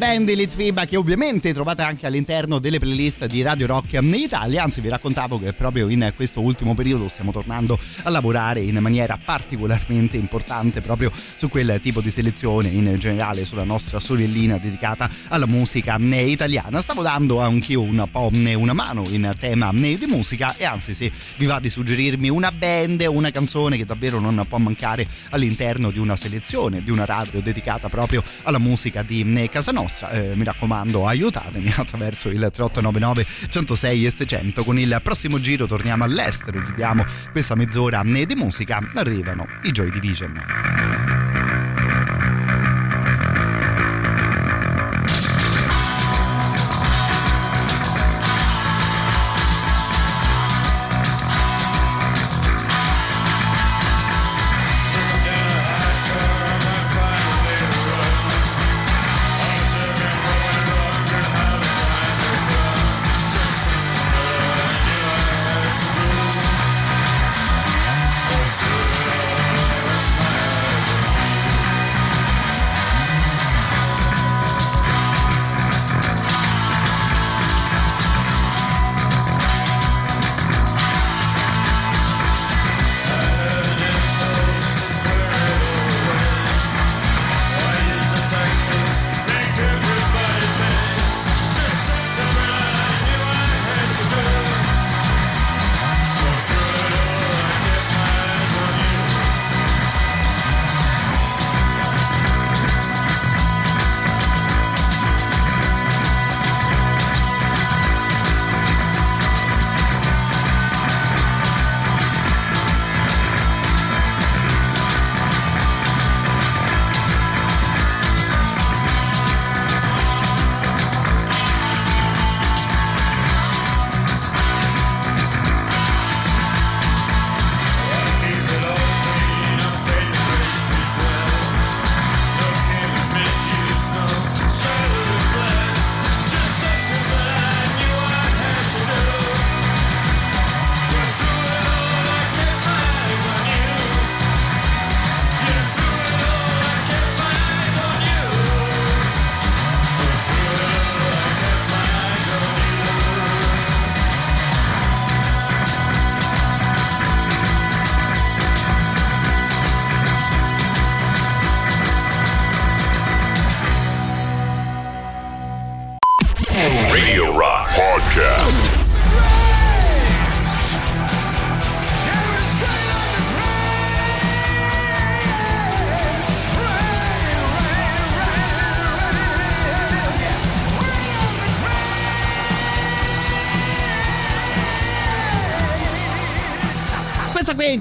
[0.00, 4.14] Di band Elite FIBA che ovviamente trovate anche all'interno delle playlist di Radio Rock in
[4.14, 8.78] Italia, anzi vi raccontavo che proprio in questo ultimo periodo stiamo tornando a lavorare in
[8.78, 15.10] maniera particolarmente importante proprio su quel tipo di selezione, in generale sulla nostra sorellina dedicata
[15.28, 16.80] alla musica italiana.
[16.80, 21.44] Stavo dando anch'io un po' una mano in tema di musica e anzi se vi
[21.44, 26.16] va di suggerirmi una band, una canzone che davvero non può mancare all'interno di una
[26.16, 29.88] selezione, di una radio dedicata proprio alla musica di casa nostra.
[30.10, 34.64] Eh, mi raccomando, aiutatemi attraverso il 3899 106 e 600.
[34.64, 38.80] Con il prossimo giro torniamo all'estero, gli diamo questa mezz'ora di musica.
[38.94, 40.69] Arrivano i Joy Division.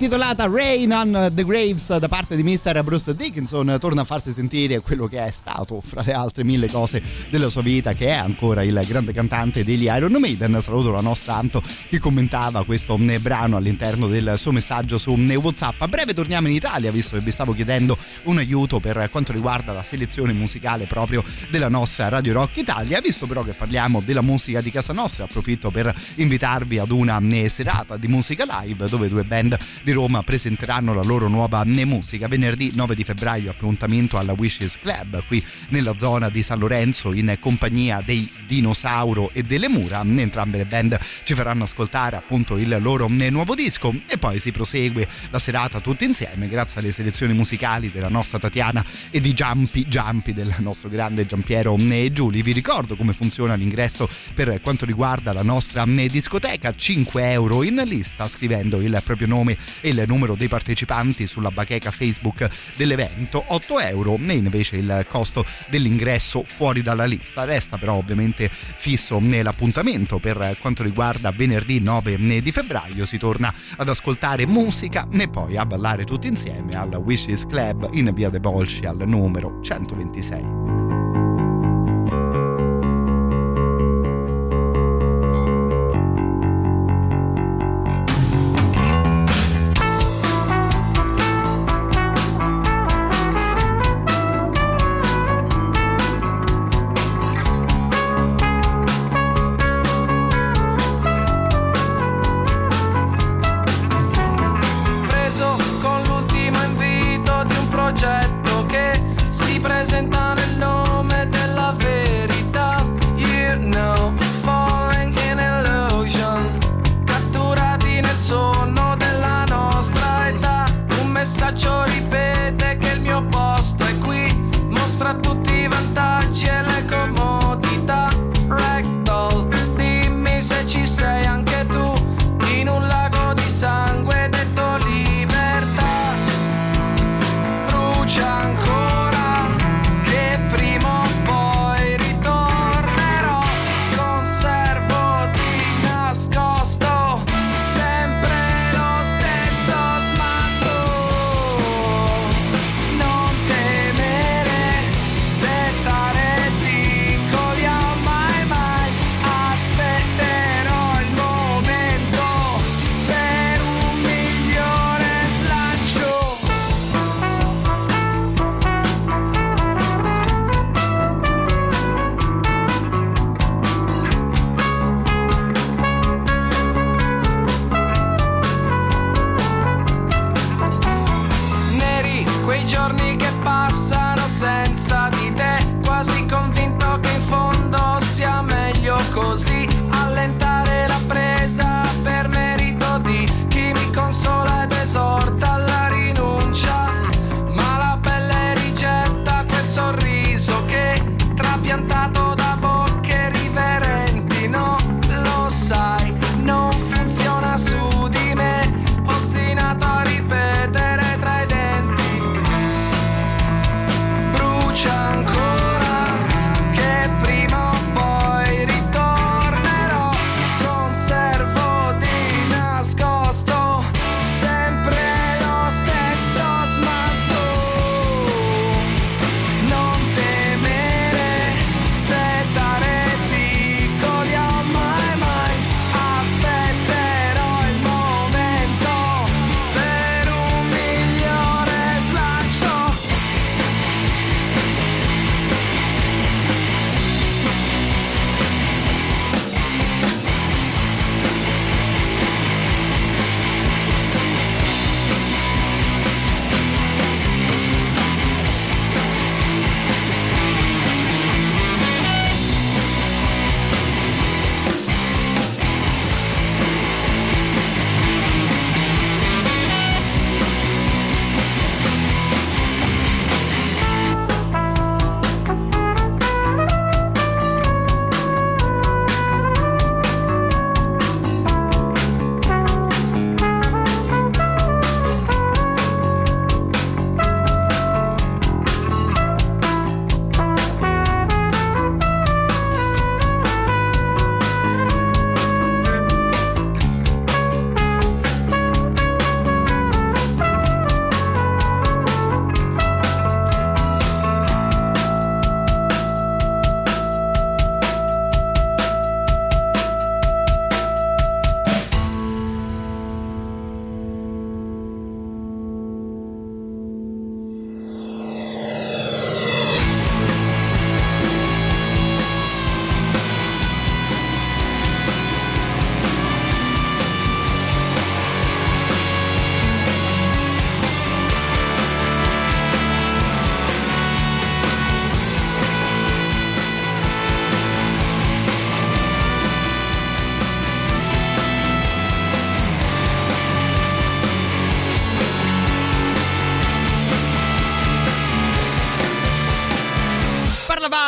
[0.09, 2.83] Questa intitolata Rain on the Graves da parte di Mr.
[2.83, 3.77] Bruce Dickinson.
[3.79, 7.61] Torna a farsi sentire quello che è stato, fra le altre mille cose della sua
[7.61, 10.59] vita, che è ancora il grande cantante degli Iron Maiden.
[10.61, 15.81] Saluto la nostra Anto che commentava questo brano all'interno del suo messaggio su WhatsApp.
[15.81, 19.73] A breve torniamo in Italia, visto che vi stavo chiedendo un aiuto per quanto riguarda
[19.73, 23.01] la selezione musicale proprio della nostra Radio Rock Italia.
[23.01, 27.97] Visto però che parliamo della musica di casa nostra, approfitto per invitarvi ad una serata
[27.97, 32.27] di musica live dove due band di Roma presenteranno la loro nuova musica.
[32.27, 37.37] Venerdì 9 di febbraio appuntamento alla Wishes Club qui nella zona di San Lorenzo in
[37.39, 40.01] compagnia dei Dinosauro e delle Mura.
[40.01, 45.07] Entrambe le band ci faranno ascoltare appunto il loro nuovo disco e poi si prosegue
[45.29, 50.33] la serata tutti insieme grazie alle selezioni musicali della nostra Tatiana e di Jumpy Jumpy
[50.33, 52.41] del nostro grande Giampiero e Giuli.
[52.41, 58.27] Vi ricordo come funziona l'ingresso per quanto riguarda la nostra discoteca, 5 euro in lista
[58.27, 64.17] scrivendo il proprio nome e il numero dei partecipanti sulla bacheca Facebook dell'evento 8 euro
[64.17, 67.45] e invece il costo dell'ingresso fuori dalla lista.
[67.45, 70.17] Resta però ovviamente fisso nell'appuntamento.
[70.17, 75.65] Per quanto riguarda venerdì 9 di febbraio si torna ad ascoltare musica e poi a
[75.65, 80.78] ballare tutti insieme al Wishes Club in via De Volsci al numero 126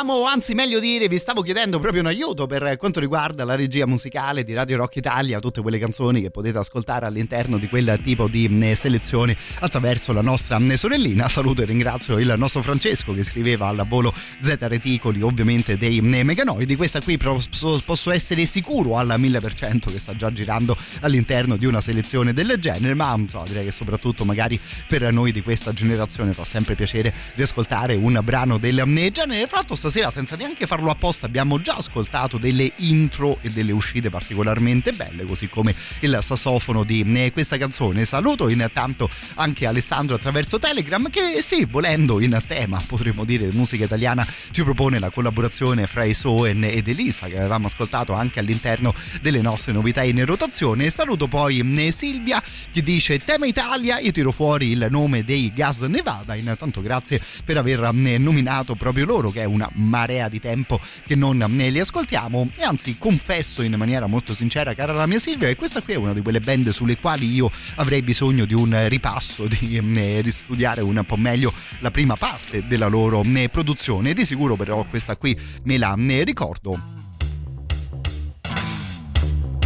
[0.02, 3.54] Parlavamo, o anzi meglio dire, vi stavo chiedendo proprio un aiuto per quanto riguarda la
[3.54, 8.00] regia musicale di Radio Rock Italia, tutte quelle canzoni che potete ascoltare all'interno di quel
[8.04, 11.30] tipo di selezioni attraverso la nostra sorellina.
[11.30, 14.12] Saluto e ringrazio il nostro Francesco che scriveva al volo
[14.42, 16.76] Z Reticoli, ovviamente dei Meganoidi.
[16.76, 22.34] Questa qui posso, essere sicuro al 1000% che sta già girando all'interno di una selezione
[22.34, 26.74] del genere, ma insomma, direi che soprattutto magari per noi di questa generazione fa sempre
[26.74, 29.46] piacere riascoltare un brano del genere.
[29.46, 34.10] Fra l'altro stasera senza neanche farlo apposta abbiamo già ascoltato delle intro e delle uscite
[34.10, 38.06] particolarmente belle, così come il sassofono di eh, questa canzone.
[38.06, 44.26] Saluto intanto anche Alessandro attraverso Telegram che sì, volendo in tema, potremmo dire, musica italiana,
[44.52, 49.74] ci propone la collaborazione fra Isoen ed Elisa che avevamo ascoltato anche all'interno delle nostre
[49.74, 50.90] novità in rotazione.
[50.90, 52.42] Saluto poi eh, Silvia
[52.72, 57.58] che dice tema Italia, io tiro fuori il nome dei Gas Nevada, intanto grazie per
[57.58, 61.80] aver eh, nominato proprio loro che è una marea di tempo che non ne li
[61.80, 62.50] ascoltiamo.
[62.56, 65.98] E anzi confesso in maniera molto sincera cara la mia Silvia che questa qui è
[65.98, 70.82] una di quelle band sulle quali io avrei bisogno di un ripasso di eh, ristudiare
[70.82, 74.14] un po' meglio la prima parte della loro eh, produzione.
[74.14, 77.00] Di sicuro però questa qui me la ne ricordo.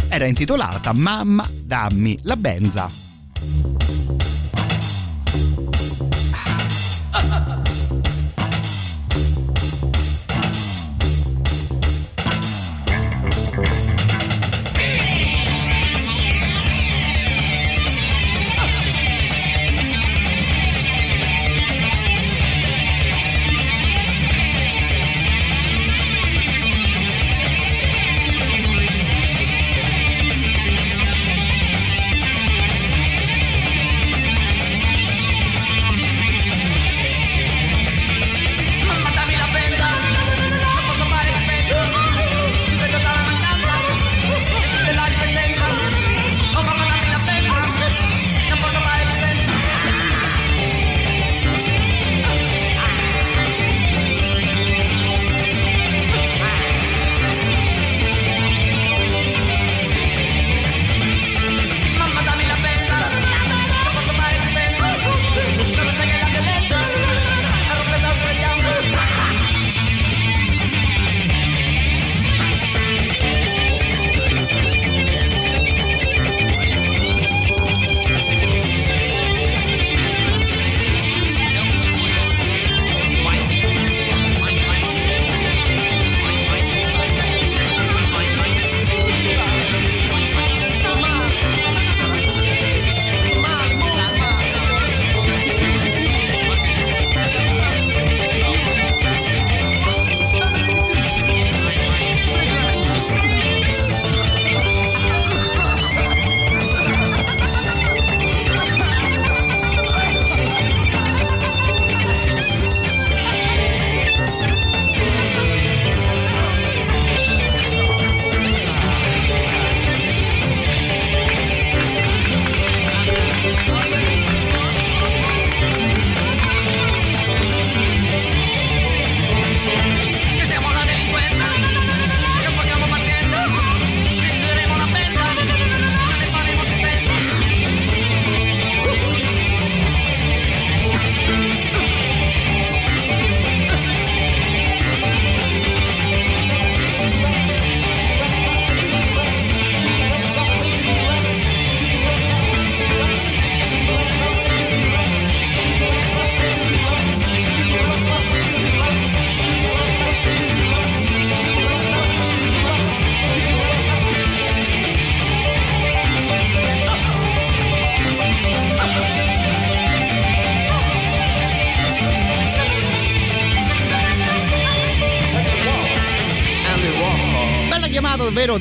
[0.08, 2.88] Era intitolata Mamma dammi la benza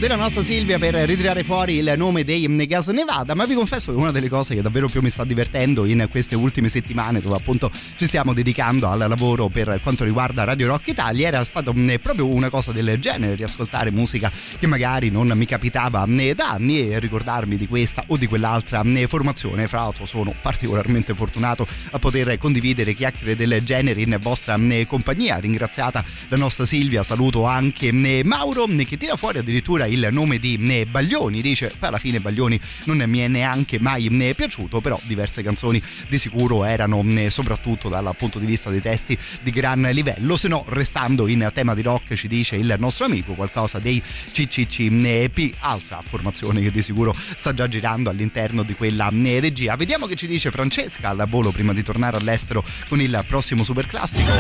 [0.08, 3.98] della nostra Silvia per ritirare fuori il nome dei Gas Nevada, ma vi confesso che
[3.98, 7.72] una delle cose che davvero più mi sta divertendo in queste ultime settimane, dove appunto
[7.96, 12.28] ci stiamo dedicando al lavoro per quanto riguarda Radio Rock Italia, era stato mh, proprio
[12.28, 17.00] una cosa del genere, riascoltare musica che magari non mi capitava mh, da anni e
[17.00, 19.68] ricordarmi di questa o di quell'altra formazione.
[19.68, 24.56] Fra l'altro sono particolarmente fortunato a poter condividere chiacchiere del genere in vostra
[24.86, 25.40] compagnia.
[25.40, 27.92] Ringraziata la nostra Silvia, saluto anche
[28.24, 33.04] Mauro che tira fuori addirittura il nome di mh, Baglioni, dice alla fine Baglioni non
[33.08, 38.14] mi è neanche mai mh, piaciuto, però diverse canzoni di sicuro erano mh, soprattutto dal
[38.18, 42.14] punto di vista dei testi di gran livello, se no restando in tema di rock
[42.16, 47.68] ci dice il nostro amico qualcosa dei CCCP, altra formazione che di sicuro sta già
[47.68, 49.76] girando all'interno di quella regia.
[49.76, 53.88] Vediamo che ci dice Francesca al volo prima di tornare all'estero con il prossimo super
[53.88, 54.32] classico.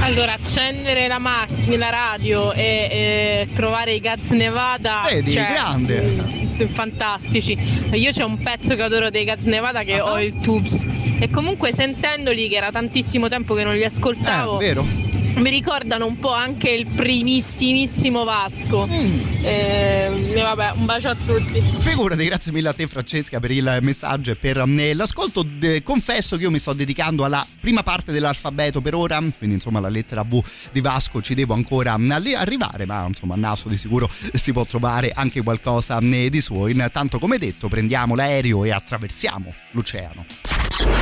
[0.00, 5.03] Allora, accendere la macchina, la radio e, e trovare i Gaz Nevada.
[5.08, 6.00] Vedi, grande.
[6.00, 7.56] mm, Fantastici.
[7.92, 10.84] Io c'è un pezzo che adoro dei Gaz Nevada che ho il tubes.
[11.18, 14.60] E comunque sentendoli, che era tantissimo tempo che non li ascoltavo.
[14.60, 15.03] Eh, vero.
[15.36, 18.86] Mi ricordano un po' anche il primissimissimo Vasco.
[18.86, 19.42] Mm.
[19.42, 21.60] E, e vabbè, un bacio a tutti.
[21.60, 25.44] Figurati, grazie mille a te Francesca per il messaggio e per eh, l'ascolto.
[25.82, 29.88] Confesso che io mi sto dedicando alla prima parte dell'alfabeto per ora, quindi insomma la
[29.88, 30.40] lettera V
[30.70, 34.64] di Vasco ci devo ancora mm, arrivare, ma insomma a naso di sicuro si può
[34.64, 36.68] trovare anche qualcosa mm, di suo.
[36.68, 40.24] Intanto come detto prendiamo l'aereo e attraversiamo l'oceano.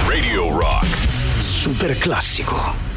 [0.07, 0.87] Radio Rock.
[1.39, 2.92] Super classico.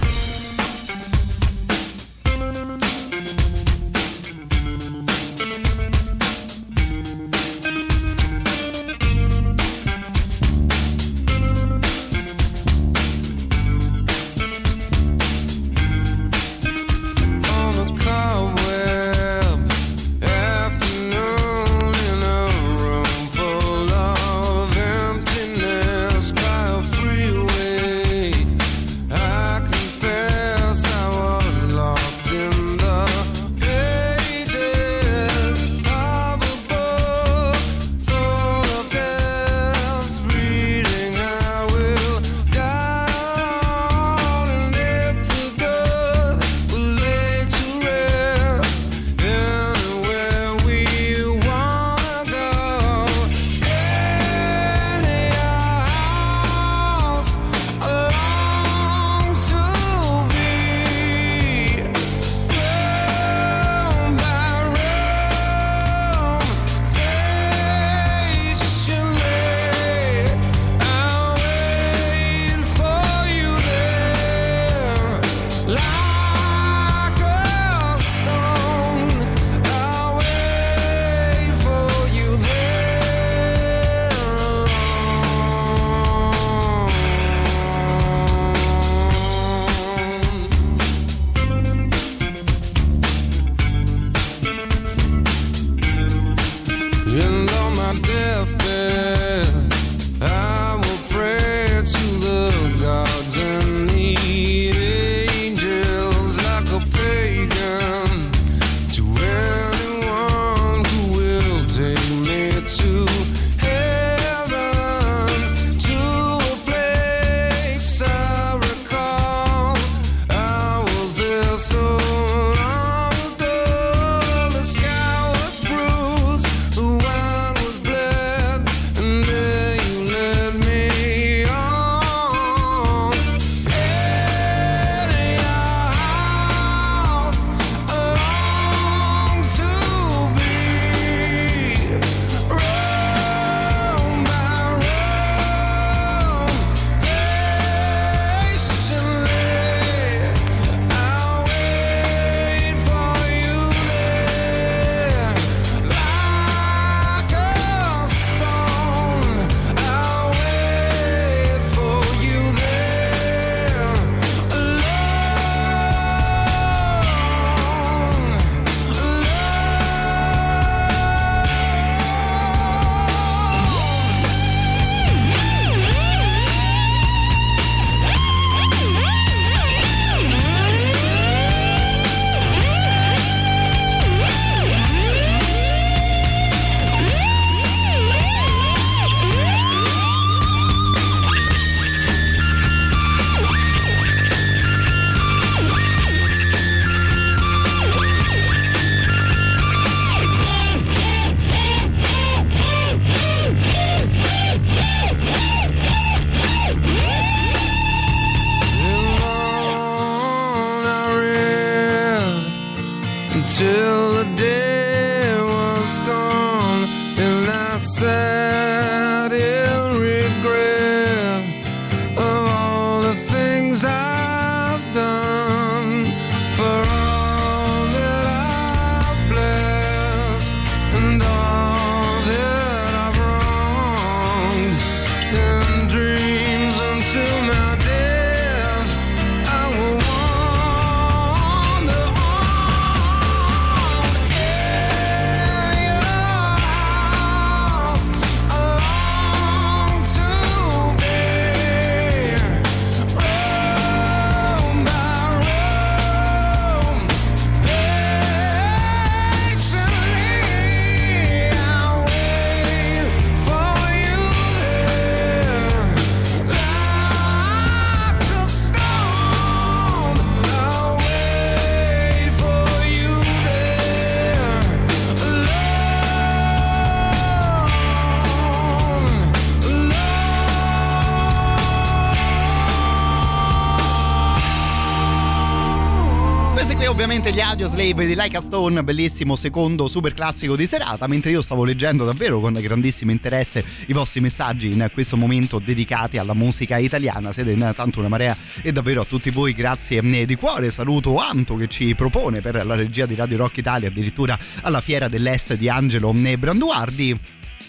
[287.75, 292.05] Slave di Like a Stone, bellissimo secondo super classico di serata, mentre io stavo leggendo
[292.05, 297.51] davvero con grandissimo interesse i vostri messaggi in questo momento dedicati alla musica italiana, siete
[297.51, 301.57] in tanto una marea e davvero a tutti voi grazie eh, di cuore, saluto Anto
[301.57, 305.67] che ci propone per la regia di Radio Rock Italia addirittura alla Fiera dell'Est di
[305.67, 307.19] Angelo eh, Branduardi.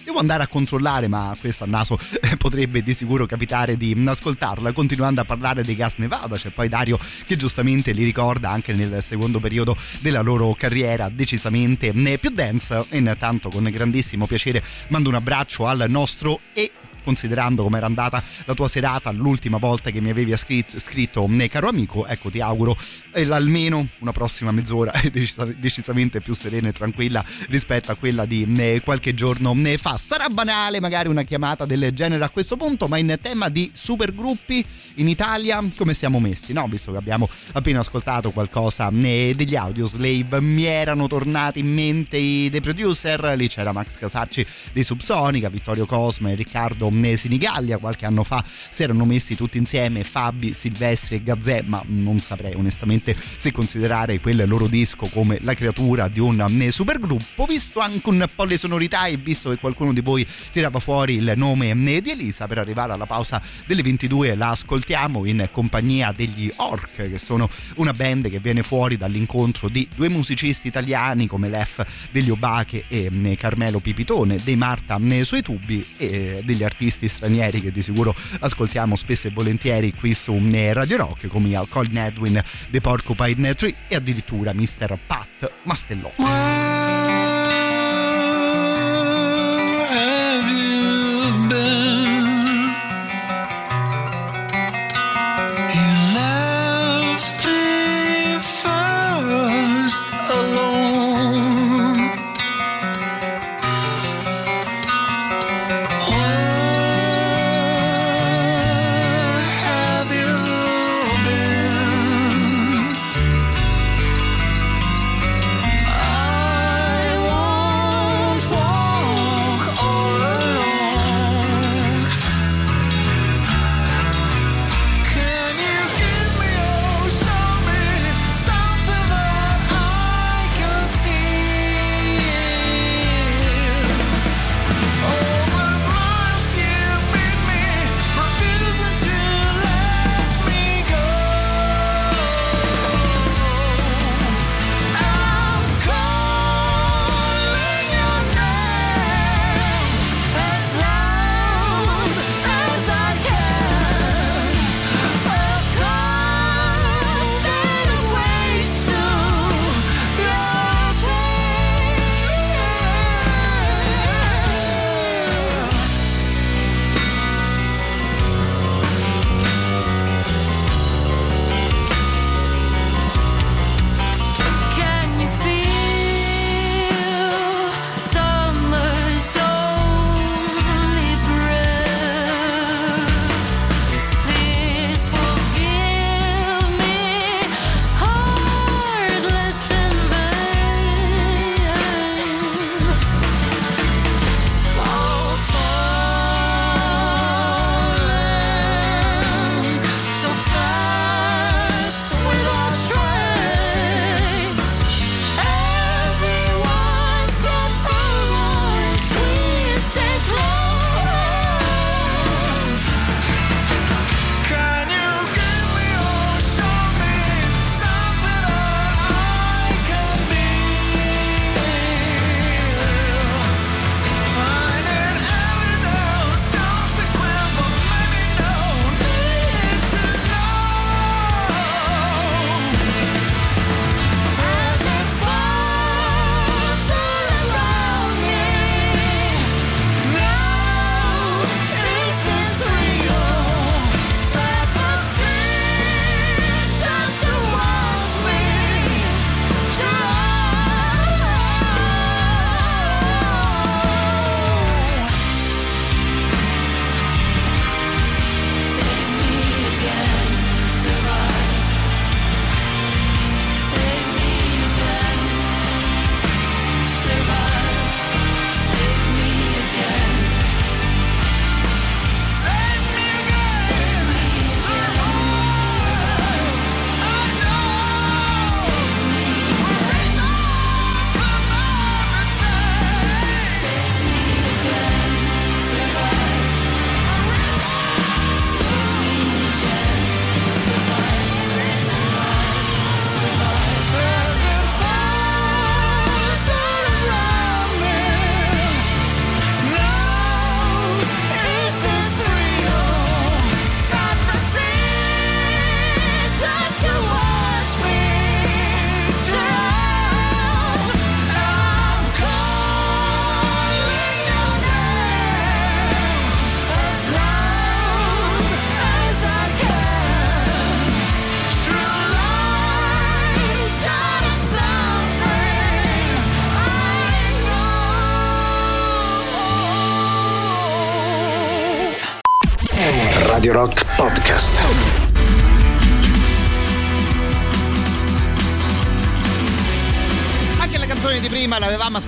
[0.06, 4.70] Devo andare a controllare, ma questo a naso eh, potrebbe di sicuro capitare di ascoltarla.
[4.70, 6.96] Continuando a parlare dei Gas Nevada, c'è poi Dario
[7.26, 12.84] che giustamente li ricorda anche nel secondo periodo della loro carriera, decisamente eh, più dance.
[12.90, 16.70] E intanto, con grandissimo piacere, mando un abbraccio al nostro e
[17.06, 21.48] considerando come era andata la tua serata l'ultima volta che mi avevi scritto, scritto eh,
[21.48, 22.76] caro amico ecco ti auguro
[23.12, 28.44] eh, almeno una prossima mezz'ora decisa- decisamente più serena e tranquilla rispetto a quella di
[28.58, 29.96] eh, qualche giorno eh, fa.
[29.96, 34.64] Sarà banale magari una chiamata del genere a questo punto ma in tema di supergruppi
[34.94, 36.66] in Italia come siamo messi no?
[36.66, 42.50] Visto che abbiamo appena ascoltato qualcosa degli audio slave mi erano tornati in mente i
[42.50, 48.24] The Producer lì c'era Max Casacci dei Subsonica Vittorio Cosme Riccardo eh, Sinigallia qualche anno
[48.24, 53.52] fa si erano messi tutti insieme Fabi, Silvestri e Gazzè ma non saprei onestamente se
[53.52, 57.44] considerare quel loro disco come la creatura di un supergruppo.
[57.46, 61.32] Visto anche un po' le sonorità e visto che qualcuno di voi tirava fuori il
[61.36, 66.94] nome di Elisa per arrivare alla pausa delle 22 la ascoltiamo in compagnia degli Orc
[66.94, 72.30] che sono una band che viene fuori dall'incontro di due musicisti italiani come l'F degli
[72.30, 78.14] Obache e Carmelo Pipitone dei Marta sui tubi e degli artisti stranieri che di sicuro
[78.40, 83.54] ascoltiamo spesso e volentieri qui su eh, Radio Rock come al Colin Edwin The Porcupine
[83.54, 84.98] Tree e addirittura Mr.
[85.06, 87.05] Pat Mastellò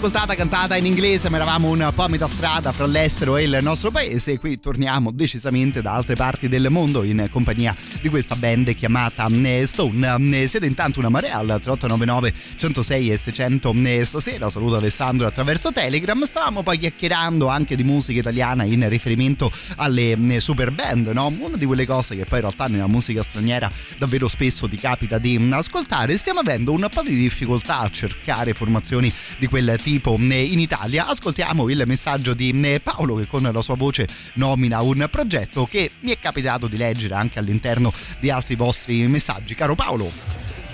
[0.09, 3.59] ascoltata cantata in inglese, ma eravamo un po' a metà strada fra l'estero e il
[3.61, 8.35] nostro paese e qui torniamo decisamente da altre parti del mondo in compagnia di questa
[8.35, 10.41] band chiamata eh, Stone.
[10.41, 14.49] Eh, Siete intanto una marea al 3899 106 e 600 eh, stasera.
[14.49, 16.25] Saluto Alessandro attraverso Telegram.
[16.25, 21.31] Stavamo poi chiacchierando anche di musica italiana in riferimento alle eh, super band, no?
[21.39, 25.19] Una di quelle cose che poi in realtà nella musica straniera davvero spesso ti capita
[25.19, 26.17] di mm, ascoltare.
[26.17, 29.97] Stiamo avendo un po' di difficoltà a cercare formazioni di quel tipo
[30.33, 31.07] eh, in Italia.
[31.09, 35.91] Ascoltiamo il messaggio di eh, Paolo che con la sua voce nomina un progetto che
[36.01, 39.55] mi è capitato di leggere anche all'interno di altri vostri messaggi.
[39.55, 40.11] Caro Paolo.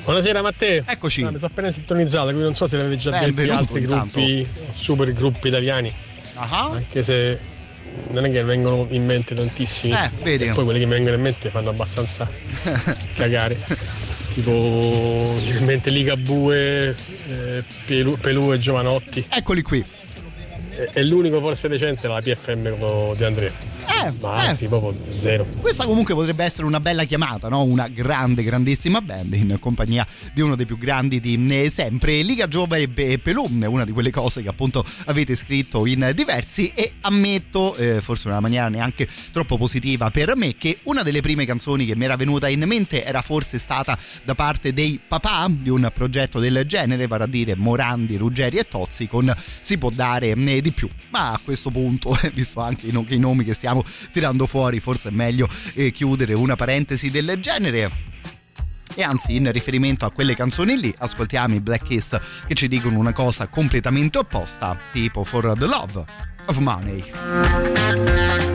[0.04, 0.82] Buonasera Matteo.
[0.86, 1.22] Eccoci.
[1.22, 4.20] Ah, mi sono appena sintonizzato, quindi non so se l'avevi già detto altri intanto.
[4.20, 5.92] gruppi, super gruppi italiani.
[6.34, 6.70] Ah.
[6.72, 7.38] Anche se
[8.10, 9.94] non è che vengono in mente tantissimi.
[9.94, 10.44] Eh, vedi.
[10.44, 12.28] E poi quelli che mi vengono in mente fanno abbastanza
[13.14, 13.58] cagare.
[14.34, 16.94] Tipo in mente Ligabue,
[17.28, 19.24] eh, Pelù, Pelù e Giovanotti.
[19.30, 19.84] Eccoli qui.
[20.92, 23.52] E l'unico forse decente la PFM De Andrea.
[23.86, 24.48] Eh, Ma eh.
[24.48, 25.46] altri proprio zero.
[25.60, 27.62] Questa comunque potrebbe essere una bella chiamata, no?
[27.62, 32.22] Una grande, grandissima band in compagnia di uno dei più grandi di eh, sempre.
[32.22, 36.72] Liga Giove e Pelum è una di quelle cose che appunto avete scritto in diversi
[36.74, 41.20] e ammetto, eh, forse in una maniera neanche troppo positiva per me, che una delle
[41.20, 45.46] prime canzoni che mi era venuta in mente era forse stata da parte dei papà
[45.48, 49.90] di un progetto del genere, vale a dire Morandi, Ruggeri e Tozzi con Si può
[49.90, 50.88] dare eh, di più.
[51.10, 55.48] Ma a questo punto, visto anche i nomi che stiamo tirando fuori, forse è meglio
[55.74, 57.90] eh, chiudere una parentesi del genere.
[58.96, 62.98] E anzi, in riferimento a quelle canzoni lì, ascoltiamo i Black Kiss che ci dicono
[62.98, 66.04] una cosa completamente opposta, tipo For the Love
[66.46, 68.53] of Money.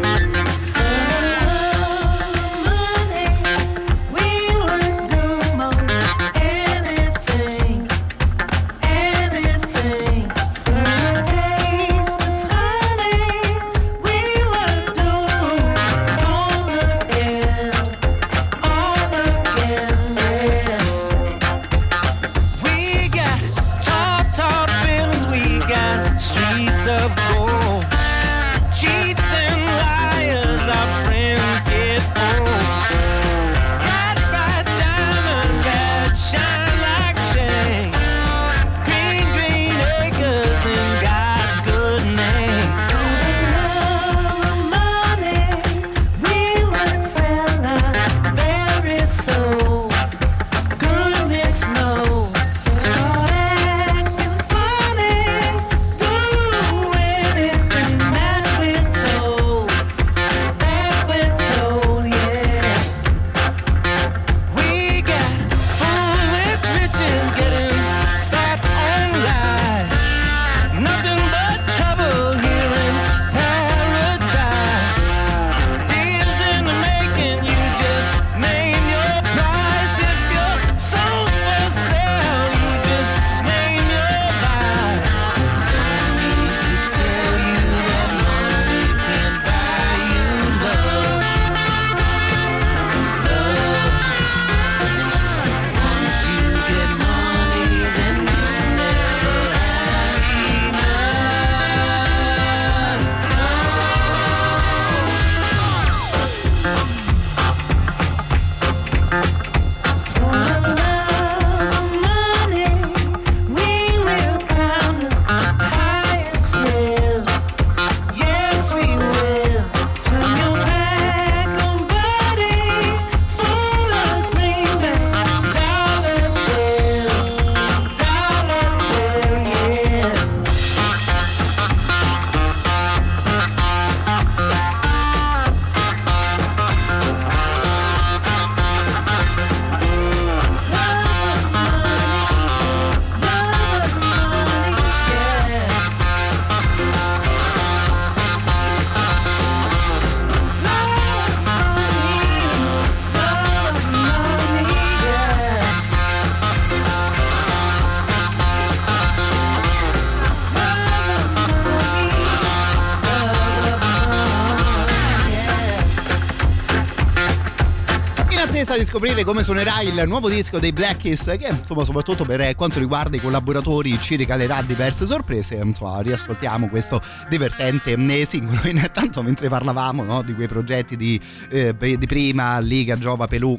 [168.99, 173.15] Scoprire come suonerà il nuovo disco dei Black Keys che insomma soprattutto per quanto riguarda
[173.15, 175.55] i collaboratori ci regalerà diverse sorprese.
[175.55, 178.59] Insomma riascoltiamo questo divertente eh, singolo.
[178.67, 181.17] Intanto mentre parlavamo no, di quei progetti di,
[181.49, 183.57] eh, di prima Liga Giova Pelù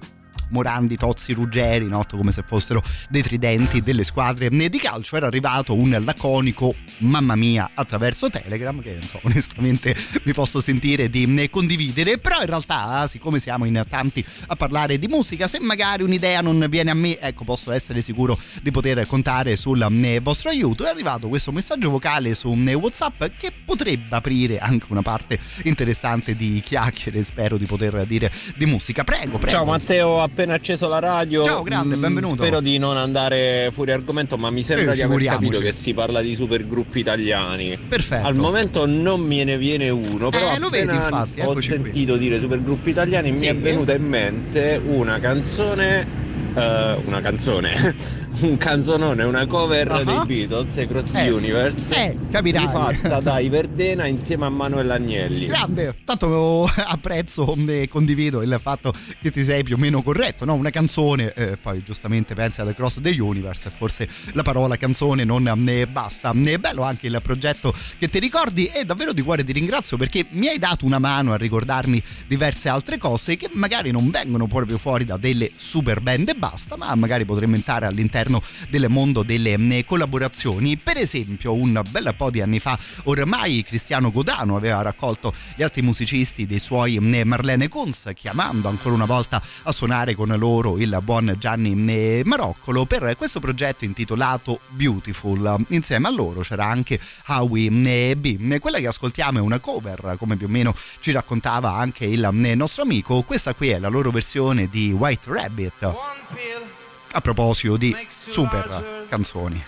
[0.50, 2.04] Morandi, Tozzi, Ruggeri, no?
[2.10, 7.70] come se fossero dei tridenti delle squadre di calcio, era arrivato un laconico mamma mia
[7.74, 13.64] attraverso Telegram che so, onestamente mi posso sentire di condividere, però in realtà siccome siamo
[13.64, 17.72] in tanti a parlare di musica, se magari un'idea non viene a me, ecco posso
[17.72, 19.86] essere sicuro di poter contare sul
[20.22, 20.84] vostro aiuto.
[20.84, 26.62] È arrivato questo messaggio vocale su WhatsApp che potrebbe aprire anche una parte interessante di
[26.64, 29.04] chiacchiere, spero di poter dire di musica.
[29.04, 29.56] Prego, prego.
[29.56, 31.44] Ciao Matteo, appena acceso la radio.
[31.44, 32.36] Ciao, grande, mm, benvenuto.
[32.36, 35.92] Spero di non andare fuori argomento, ma mi sembra Eh, di aver capito che si
[35.92, 37.76] parla di supergruppi italiani.
[37.88, 38.26] Perfetto.
[38.26, 41.68] Al momento non me ne viene uno, però Eh, lo vedi, appena infatti, ho eccoci
[41.68, 41.76] qui.
[41.82, 43.46] sentito dire supergruppi italiani mi Sì.
[43.46, 47.94] è venuta in mente una canzone eh, una canzone,
[48.42, 50.02] un canzonone, una cover Ah.
[50.04, 52.64] dei Beatles, Across the Eh, Universe, eh, capirai.
[52.66, 55.46] rifatta da Iverdena insieme a Manuel Agnelli.
[55.46, 60.54] Grande, tanto apprezzo e condivido il fatto che ti sei più o meno corretto, no?
[60.54, 65.24] Una canzone, eh, poi giustamente pensi alle Cross the Universe, e forse la parola canzone
[65.24, 66.32] non ne basta.
[66.32, 70.24] È bello anche il progetto che ti ricordi e davvero di cuore ti ringrazio perché
[70.30, 74.78] mi hai dato una mano a ricordarmi diverse altre cose che magari non vengono proprio
[74.78, 78.29] fuori da delle super band e basta, ma magari potremmo entrare all'interno
[78.68, 80.76] del mondo delle mm, collaborazioni.
[80.76, 85.82] Per esempio, un bel po' di anni fa, ormai Cristiano Godano aveva raccolto gli altri
[85.82, 90.98] musicisti dei suoi mm, Marlene Kunz, chiamando ancora una volta a suonare con loro il
[91.02, 95.64] buon Gianni mm, Maroccolo per questo progetto intitolato Beautiful.
[95.68, 98.58] Insieme a loro c'era anche Howie B.
[98.58, 102.82] Quella che ascoltiamo è una cover, come più o meno ci raccontava anche il nostro
[102.82, 103.22] amico.
[103.22, 106.79] Questa qui è la loro versione di White Rabbit.
[107.12, 109.62] A proposito di super canzoni.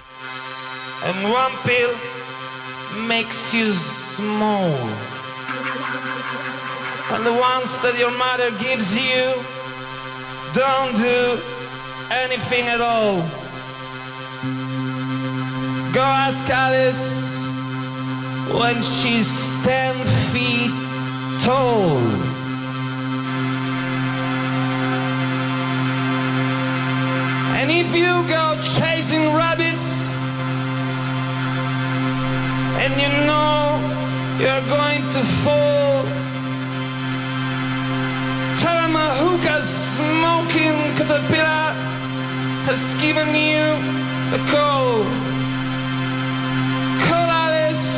[1.05, 1.93] and one pill
[3.09, 4.71] makes you small.
[7.13, 9.35] And the ones that your mother gives you
[10.55, 11.41] don't do
[12.11, 13.19] anything at all.
[15.93, 17.05] Go ask Alice
[18.55, 19.95] when she's ten
[20.31, 20.73] feet
[21.43, 22.32] tall.
[27.63, 29.87] And if you go chasing rabbits,
[32.83, 33.79] and you know
[34.43, 36.03] you're going to fall.
[38.59, 41.71] Tell him a hookah smoking caterpillar
[42.67, 43.63] has given you
[44.35, 45.05] a call.
[47.07, 47.89] Call Alice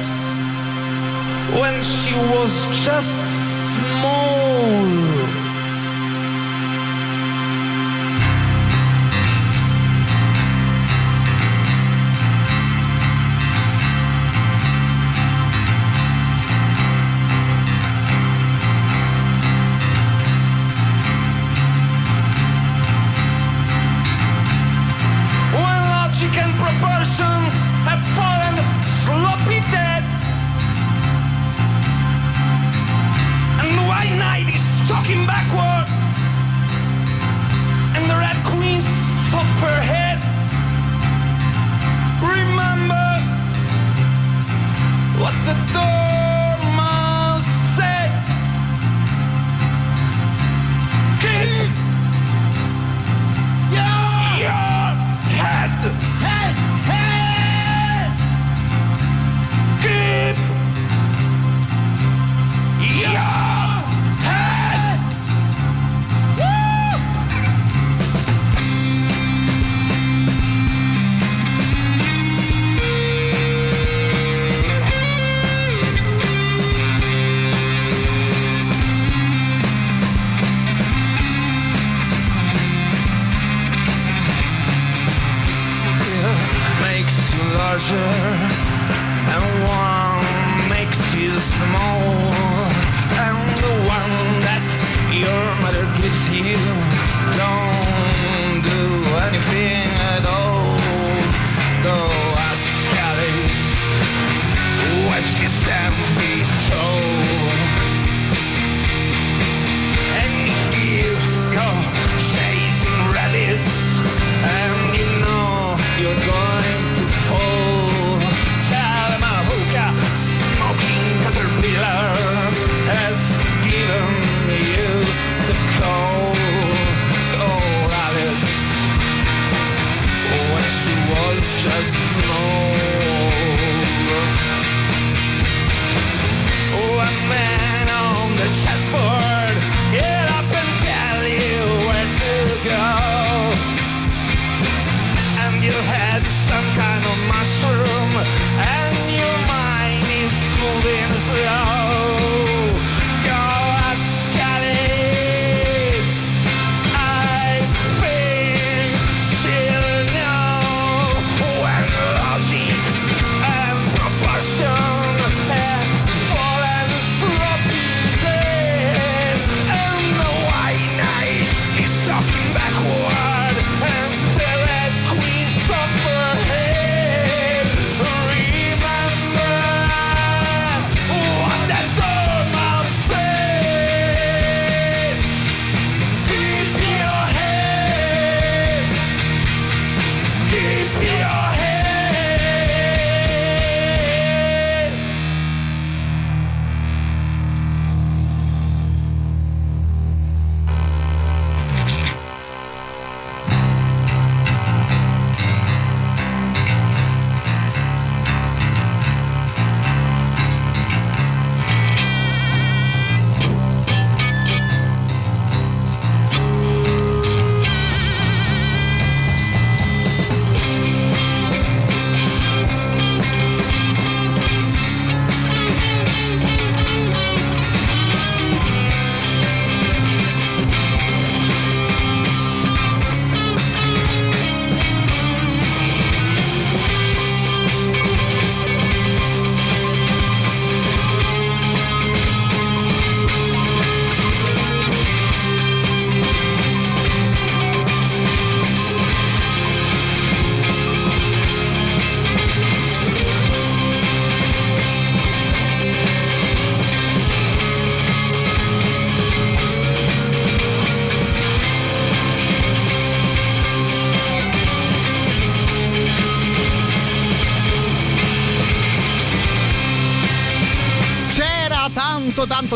[1.58, 2.52] when she was
[2.84, 3.16] just
[3.80, 5.43] small.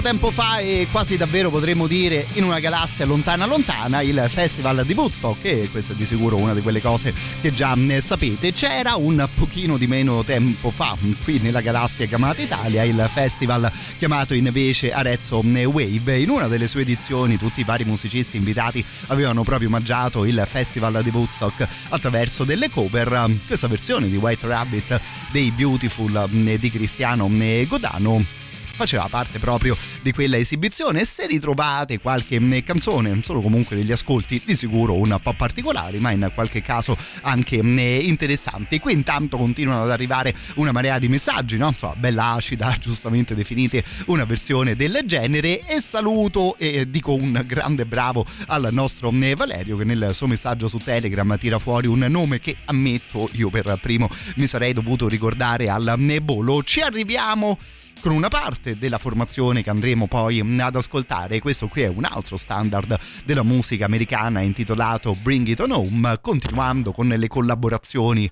[0.09, 4.94] Tempo fa e quasi davvero potremmo dire in una galassia lontana lontana il festival di
[4.94, 7.12] Woodstock e questa è di sicuro una di quelle cose
[7.43, 8.55] che già ne sapete.
[8.55, 14.32] C'era un pochino di meno tempo fa qui nella galassia chiamata Italia il festival chiamato
[14.32, 16.18] invece Arezzo Wave.
[16.18, 21.02] In una delle sue edizioni tutti i vari musicisti invitati avevano proprio omaggiato il festival
[21.02, 23.30] di Woodstock attraverso delle cover.
[23.47, 25.01] Questa versione di White Rabbit
[25.32, 28.38] dei Beautiful eh, di Cristiano eh, Godano
[28.79, 31.05] faceva parte proprio di quella esibizione.
[31.05, 36.13] Se ritrovate qualche mh, canzone solo comunque degli ascolti di sicuro un po' particolari ma
[36.13, 38.79] in qualche caso anche mh, interessanti.
[38.79, 41.69] Qui intanto continuano ad arrivare una marea di messaggi no?
[41.69, 45.67] Insomma, bella acida giustamente definite una versione del genere.
[45.67, 50.69] E saluto e dico un grande bravo al nostro mh, Valerio che nel suo messaggio
[50.69, 55.69] su Telegram tira fuori un nome che ammetto io per primo mi sarei dovuto ricordare
[55.69, 56.63] al mh, volo.
[56.63, 57.59] Ci arriviamo
[58.01, 61.41] con una parte della formazione che andremo poi ad ascoltare.
[61.41, 66.93] Questo qui è un altro standard della musica americana intitolato Bring It On Home, continuando
[66.93, 68.31] con le collaborazioni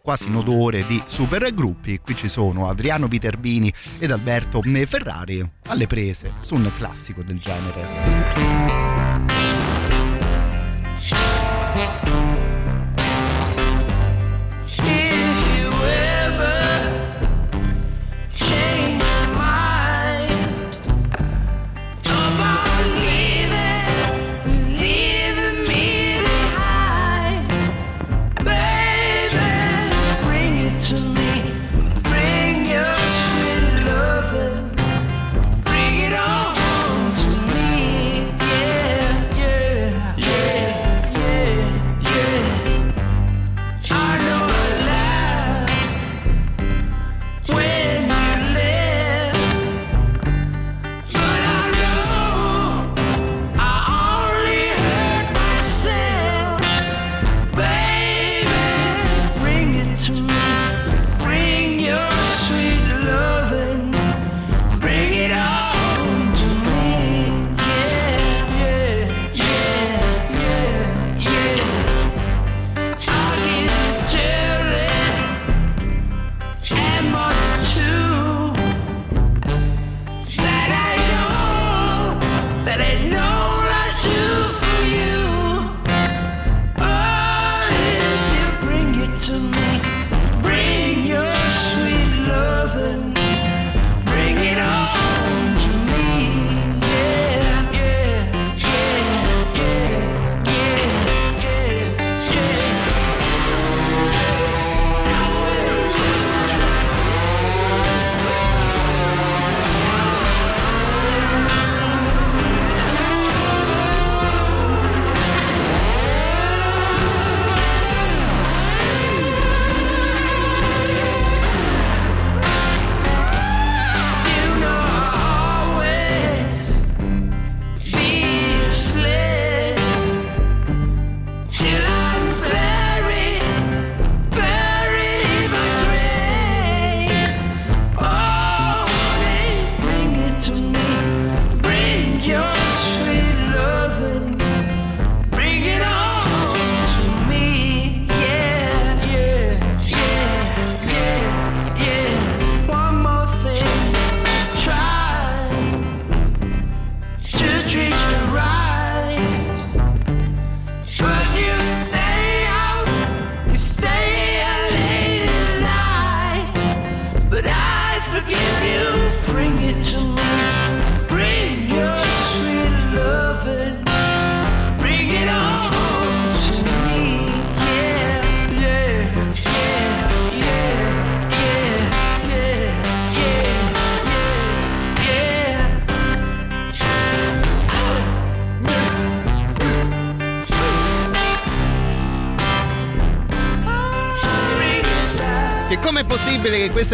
[0.00, 1.98] quasi in odore di supergruppi.
[1.98, 8.44] Qui ci sono Adriano Viterbini ed Alberto Ferrari alle prese su un classico del genere.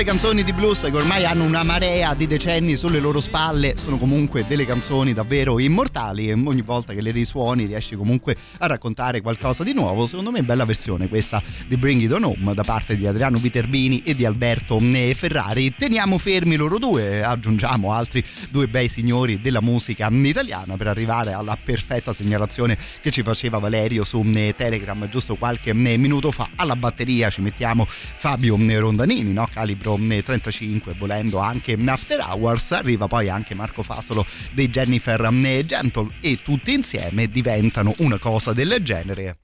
[0.00, 3.98] Queste canzoni di blues, che ormai hanno una marea di decenni sulle loro spalle, sono
[3.98, 9.20] comunque delle canzoni davvero immortali e ogni volta che le risuoni riesci comunque a raccontare
[9.20, 10.06] qualcosa di nuovo?
[10.06, 13.38] Secondo me è bella versione questa di Bring It On Home da parte di Adriano
[13.38, 14.80] Viterbini e di Alberto
[15.14, 15.72] Ferrari.
[15.72, 21.56] Teniamo fermi loro due, aggiungiamo altri due bei signori della musica italiana per arrivare alla
[21.62, 24.20] perfetta segnalazione che ci faceva Valerio su
[24.56, 26.48] Telegram giusto qualche minuto fa.
[26.56, 29.48] Alla batteria ci mettiamo Fabio Rondanini, no?
[29.52, 32.72] calibro 35, volendo anche After Hours.
[32.72, 35.20] Arriva poi anche Marco Fasolo dei Jennifer
[35.64, 39.36] Gentle e tutti insieme diventano una cosa del genere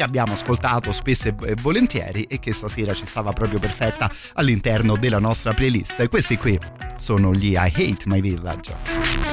[0.00, 5.18] che abbiamo ascoltato spesso e volentieri e che stasera ci stava proprio perfetta all'interno della
[5.18, 6.00] nostra playlist.
[6.00, 6.58] E questi qui
[6.96, 9.29] sono gli I Hate My Village.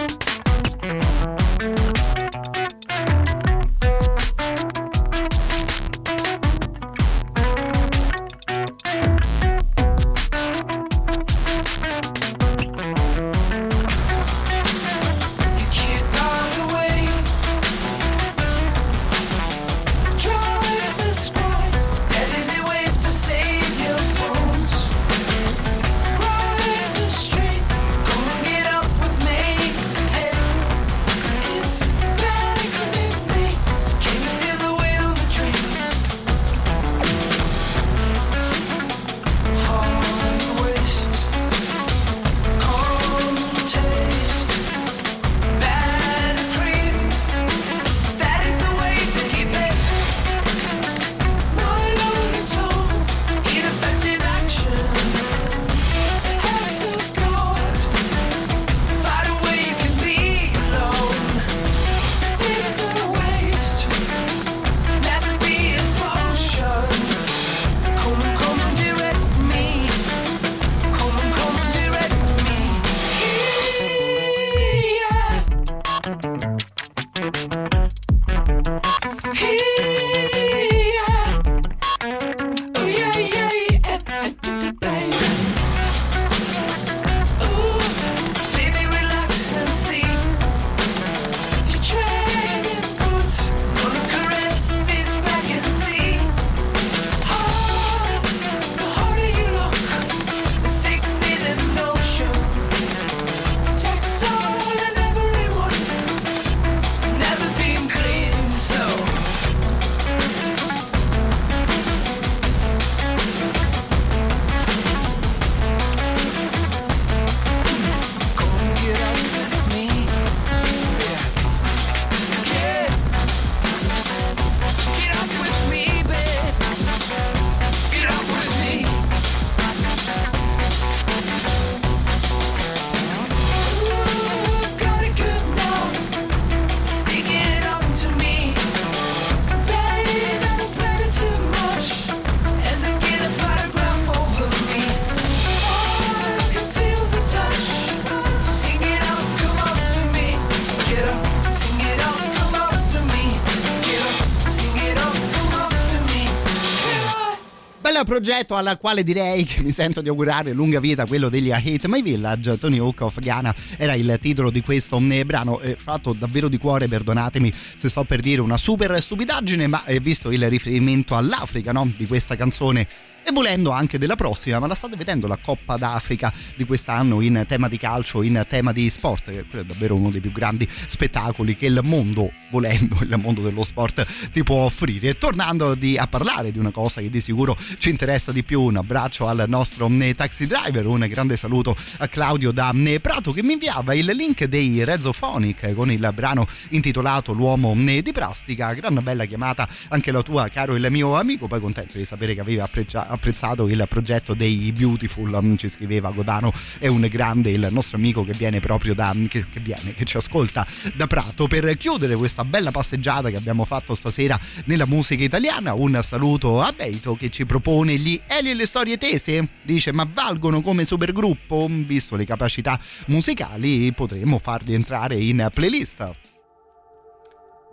[158.17, 161.87] Progetto al quale direi che mi sento di augurare lunga vita, quello degli I Hate
[161.87, 162.57] My Village.
[162.57, 166.57] Tony Hawk of Ghana era il titolo di questo eh, brano, eh, fatto davvero di
[166.57, 171.71] cuore, perdonatemi se sto per dire una super stupidaggine, ma eh, visto il riferimento all'Africa
[171.71, 172.87] no, di questa canzone
[173.27, 177.43] e volendo anche della prossima, ma la state vedendo la Coppa d'Africa di quest'anno in
[177.45, 181.57] tema di calcio, in tema di sport, che è davvero uno dei più grandi spettacoli
[181.57, 185.09] che il mondo, volendo, il mondo dello sport ti può offrire.
[185.09, 188.61] E tornando di, a parlare di una cosa che di sicuro ci interessa di più,
[188.61, 193.33] un abbraccio al nostro eh, taxi driver, un grande saluto a Claudio da eh, Prato
[193.33, 198.71] che mi inviava il link dei Rezophonic con il brano intitolato L'uomo eh, di plastica,
[198.71, 202.39] gran bella chiamata anche la tua caro il mio amico, poi contento di sapere che
[202.39, 207.67] aveva apprezzato apprezzato il progetto dei Beautiful, mm, ci scriveva Godano, è un grande il
[207.71, 211.47] nostro amico che viene proprio da, mm, che, che viene, che ci ascolta da Prato.
[211.47, 216.71] Per chiudere questa bella passeggiata che abbiamo fatto stasera nella musica italiana, un saluto a
[216.71, 221.67] Beito che ci propone gli Eli e le storie tese, dice ma valgono come supergruppo,
[221.69, 226.15] visto le capacità musicali potremmo farli entrare in playlist.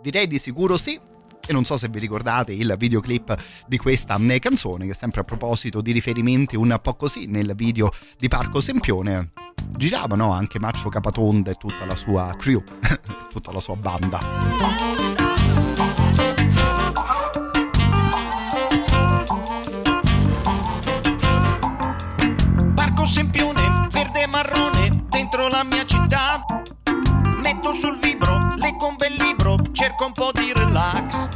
[0.01, 0.99] Direi di sicuro sì,
[1.47, 3.35] e non so se vi ricordate il videoclip
[3.67, 8.27] di questa canzone che sempre a proposito di riferimenti un po' così nel video di
[8.27, 9.31] Parco Sempione
[9.77, 12.61] giravano anche Maccio Capatonda e tutta la sua crew,
[13.29, 14.85] tutta la sua banda.
[23.05, 26.44] sempione verde e marrone dentro la mia città.
[27.65, 31.27] Metto sul vibro le con bel libro, cerco un po' di relax.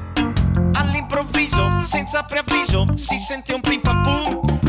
[0.74, 4.60] All'improvviso, senza preavviso, si sente un pim pam pum.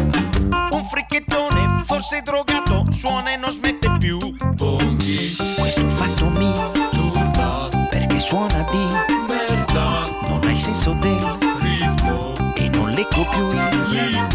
[0.71, 4.19] Un fricchettone, forse drogato, suona e non smette più.
[5.59, 6.51] Questo fatto mi
[6.93, 8.87] turba, perché suona di
[9.29, 10.19] merda.
[10.29, 14.30] Non ha il senso del ritmo e non leggo più il libro.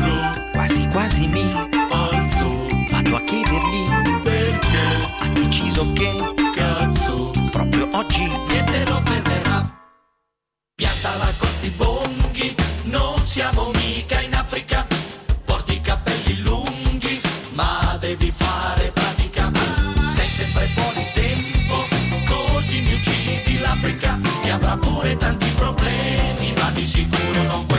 [7.95, 9.59] Oggi niente lo fermerà.
[10.75, 14.85] Pianta la costi bonghi, non siamo mica in Africa.
[15.45, 17.21] Porti i capelli lunghi,
[17.53, 19.51] ma devi fare pratica.
[19.99, 21.75] Sei sempre fuori tempo,
[22.27, 24.19] così mi uccidi l'Africa.
[24.43, 27.74] Che avrà pure tanti problemi, ma di sicuro non quello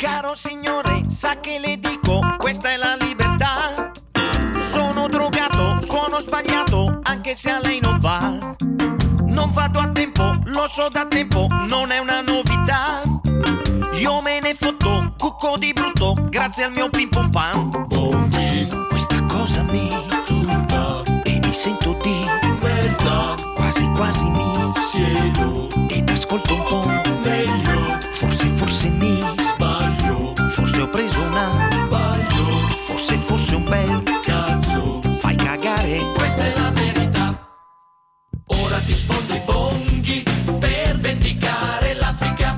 [0.00, 3.90] Caro signore, sa che le dico, questa è la libertà.
[4.56, 8.56] Sono drogato, suono sbagliato, anche se a lei non va.
[9.26, 13.02] Non vado a tempo, lo so da tempo, non è una novità.
[13.98, 18.88] Io me ne fotto, cucco di brutto, grazie al mio pim pum pam.
[18.88, 19.86] Questa cosa mi
[20.24, 22.24] turba e mi sento di
[22.62, 23.34] merda.
[23.54, 26.99] Quasi quasi mi siedo ed ascolto un po'
[30.82, 35.00] ho preso una sbaglio, forse forse un bel cazzo.
[35.18, 37.48] Fai cagare, questa è la verità.
[38.46, 40.22] Ora ti sfondo i bonghi
[40.58, 42.54] per vendicare l'Africa,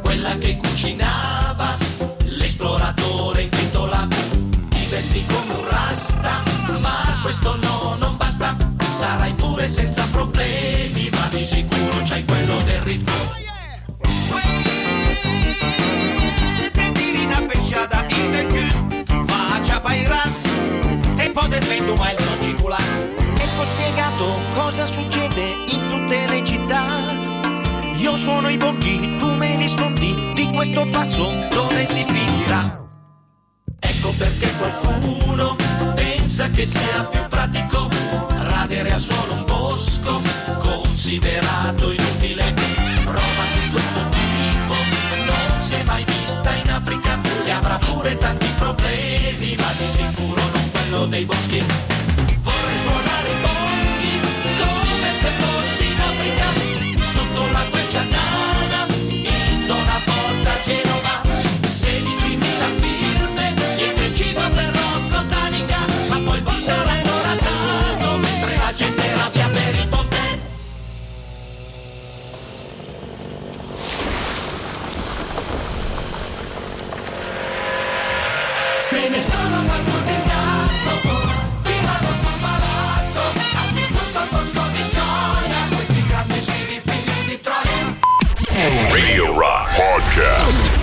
[0.00, 1.76] quella che cucinava,
[2.24, 4.06] l'esploratore in pentola.
[4.68, 6.30] Ti vesti come un rasta,
[6.80, 8.56] ma questo no, non basta.
[8.78, 13.27] Sarai pure senza problemi, ma di sicuro c'hai quello del ritmo.
[21.88, 22.76] Vento ma il non circola.
[22.76, 26.82] Ecco spiegato cosa succede in tutte le città.
[27.94, 32.78] Io sono i bocchi, tu me rispondi di questo passo dove si finirà.
[33.80, 35.56] Ecco perché qualcuno
[35.94, 37.88] pensa che sia più pratico
[38.28, 40.20] radere a suolo un bosco
[40.58, 42.54] considerato inutile.
[43.04, 44.74] Roba di questo tipo
[45.26, 50.42] non si è mai vista in Africa che avrà pure tanti problemi, ma di sicuro
[50.52, 50.57] non
[50.88, 51.62] quello dei boschi.
[52.40, 54.20] Vorrei suonare i bonghi
[54.58, 58.27] come se fossi in Africa, sotto la quercia
[88.68, 90.77] Radio Rock Podcast.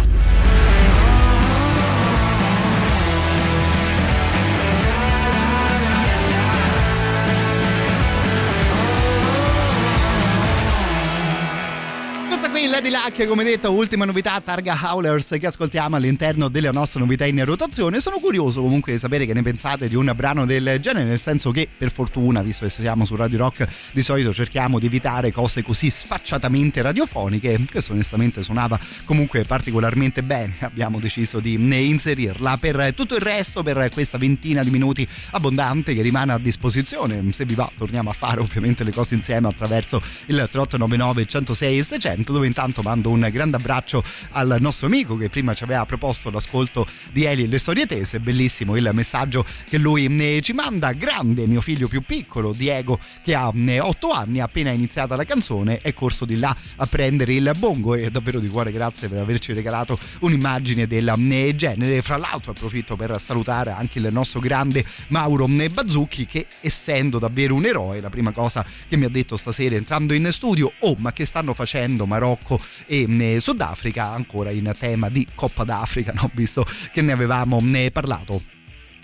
[12.56, 17.26] Qui Lady Luck, come detto, ultima novità Targa Howlers che ascoltiamo all'interno delle nostre novità
[17.26, 17.99] in rotazione.
[17.99, 21.52] Sono curioso comunque di sapere che ne pensate di un brano del genere, nel senso
[21.52, 25.64] che per fortuna, visto che siamo su Radio Rock, di solito cerchiamo di evitare cose
[25.64, 27.60] così sfacciatamente radiofoniche.
[27.69, 32.56] Questo onestamente suonava comunque particolarmente bene, abbiamo deciso di inserirla.
[32.56, 37.44] Per tutto il resto, per questa ventina di minuti abbondante che rimane a disposizione, se
[37.44, 42.32] vi va torniamo a fare ovviamente le cose insieme attraverso il 3899 106 e 600
[42.32, 46.88] dove intanto mando un grande abbraccio al nostro amico che prima ci aveva proposto l'ascolto
[47.11, 50.91] di Eli e le storie tese bellissimo il messaggio che lui eh, ci manda.
[50.93, 55.93] Grande mio figlio più piccolo Diego che ha 8 anni appena iniziata la canzone è
[55.93, 57.95] corso di là a prendere il bongo.
[57.95, 62.01] E davvero di cuore grazie per averci regalato un'immagine del eh, genere.
[62.01, 67.55] Fra l'altro approfitto per salutare anche il nostro grande Mauro eh, Bazzucchi che essendo davvero
[67.55, 71.13] un eroe la prima cosa che mi ha detto stasera entrando in studio oh ma
[71.13, 72.05] che stanno facendo
[72.36, 76.30] Marocco e eh, Sudafrica ancora in tema di Coppa d'Africa no?
[76.34, 78.41] visto che ne avevamo ne parlato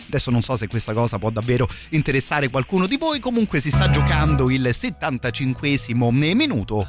[0.07, 3.89] Adesso non so se questa cosa può davvero interessare qualcuno di voi, comunque si sta
[3.89, 5.77] giocando il 75
[6.33, 6.85] minuto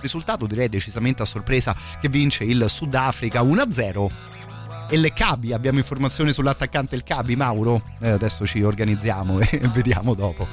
[0.00, 4.08] risultato direi decisamente a sorpresa che vince il Sudafrica 1-0
[4.88, 7.82] e le Cabi, abbiamo informazioni sull'attaccante il Cabi Mauro?
[8.00, 10.48] Eh, adesso ci organizziamo e vediamo dopo.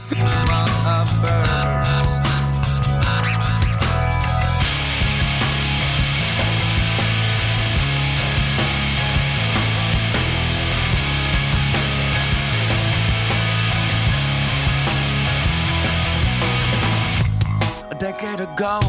[18.53, 18.79] Ago,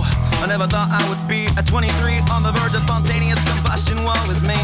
[0.42, 1.88] I never thought I would be at 23
[2.32, 3.96] on the verge of spontaneous combustion.
[4.04, 4.60] Woe is me.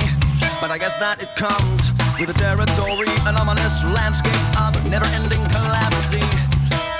[0.60, 5.40] But I guess that it comes with the territory, an ominous landscape of never ending
[5.48, 6.20] calamity.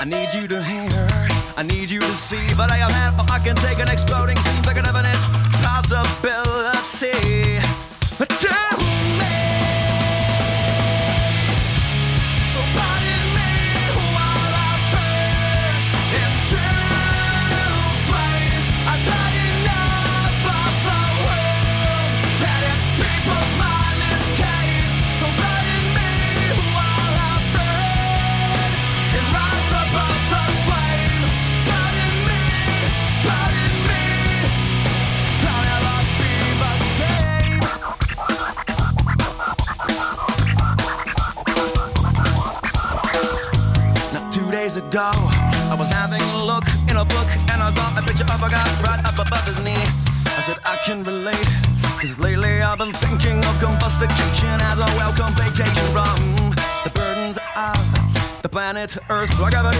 [0.01, 0.89] I need you to hear,
[1.57, 2.89] I need you to see, but I am
[3.21, 5.21] oh, I can take an exploding scene, like an evident
[5.61, 6.50] possibility.
[59.21, 59.33] earth.
[59.35, 59.70] So I got